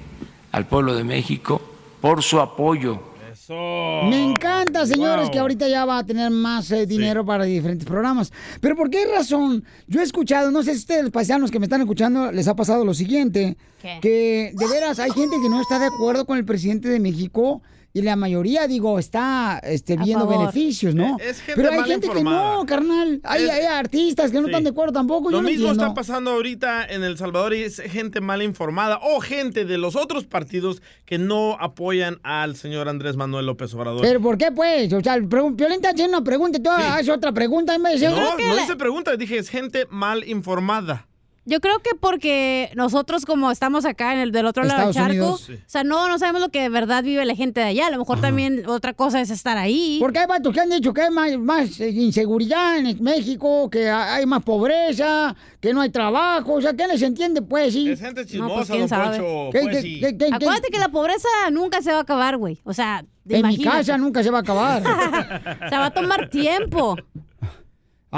[0.52, 1.62] al pueblo de México,
[2.02, 3.02] por su apoyo.
[3.50, 5.32] Me encanta, señores, Wow.
[5.32, 8.34] que ahorita ya va a tener más eh, dinero para diferentes programas.
[8.60, 9.64] Pero ¿por qué razón?
[9.88, 12.56] Yo he escuchado, no sé si ustedes, los paisanos que me están escuchando, les ha
[12.58, 14.00] pasado lo siguiente, ¿Qué?
[14.02, 17.62] que de veras hay gente que no está de acuerdo con el presidente de México
[17.98, 20.40] y la mayoría, digo, está este, viendo favor.
[20.40, 21.18] beneficios, ¿no?
[21.20, 23.20] Es gente Pero hay mal gente que no, carnal.
[23.24, 24.52] Hay, Es- hay artistas que no Sí.
[24.52, 25.30] están de acuerdo tampoco.
[25.32, 25.84] Lo yo no mismo entiendo.
[25.84, 29.96] está pasando ahorita en El Salvador y es gente mal informada o gente de los
[29.96, 34.02] otros partidos que no apoyan al señor Andrés Manuel López Obrador.
[34.02, 34.92] Pero ¿por qué, pues?
[34.94, 38.10] O sea, está haciendo una pregunta y tú haces otra pregunta en vez de...
[38.10, 41.07] no, no hice pregunta, dije es gente mal informada.
[41.50, 45.12] Yo creo que porque nosotros como estamos acá en el del otro lado del charco,
[45.14, 45.50] Unidos.
[45.50, 47.88] O sea, no, no sabemos lo que de verdad vive la gente de allá.
[47.88, 49.98] A lo mejor también otra cosa es estar ahí.
[50.02, 53.90] Porque hay vatos que han dicho que hay más, más, eh, inseguridad en México, que
[53.90, 56.54] ha- hay más pobreza, que no hay trabajo.
[56.56, 57.72] O sea, ¿qué les entiende, pues?
[57.74, 57.90] Sí.
[57.92, 59.18] Es gente No, chismosa, pues quién don sabe.
[59.18, 60.00] Poncho, ¿Qué- pues qué- sí.
[60.02, 62.60] qué- qué- Acuérdate que la pobreza nunca se va a acabar, güey.
[62.66, 64.84] O sea, En mi casa nunca se va a acabar.
[65.70, 66.96] Se va a tomar tiempo.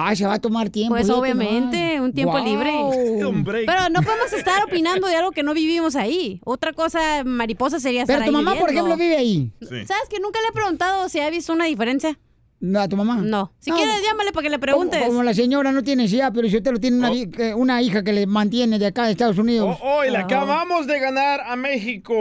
[0.02, 0.96] Ay, se va a tomar tiempo.
[0.96, 2.46] Pues obviamente, un tiempo Wow.
[2.46, 2.72] libre.
[3.66, 6.40] Pero no podemos estar opinando de algo que no vivimos ahí.
[6.46, 9.52] Otra cosa mariposa sería estar Pero tu ahí mamá, por ejemplo, vive ahí.
[9.62, 12.18] ¿Sabes que nunca le he preguntado si ha visto una diferencia?
[12.62, 13.22] No, ¿A tu mamá?
[13.24, 13.54] No.
[13.60, 13.78] Si No.
[13.78, 15.00] quieres, llámale para que le preguntes.
[15.00, 17.82] Como, como la señora no tiene hija, pero si usted lo tiene una, que- una
[17.82, 19.78] hija que le mantiene de acá de Estados Unidos.
[19.82, 22.14] Oh, y le acabamos de ganar a México.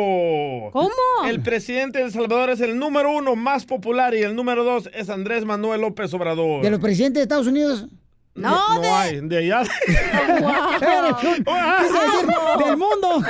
[0.72, 0.90] ¿Cómo?
[1.28, 4.88] El presidente de El Salvador es el número uno más popular y el número dos
[4.94, 6.62] es Andrés Manuel López Obrador.
[6.62, 7.86] De los presidentes de Estados Unidos.
[8.38, 9.62] No, no hay, de allá.
[9.62, 12.26] Eres un- quise decir,
[12.64, 13.22] del mundo.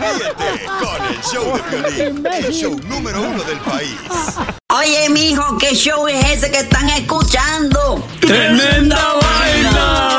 [0.00, 3.96] Ríete con el show de Piolín, el show número uno del país.
[4.78, 8.06] Oye, mijo, ¿qué show es ese que están escuchando?
[8.20, 10.18] ¡Tremenda vaina!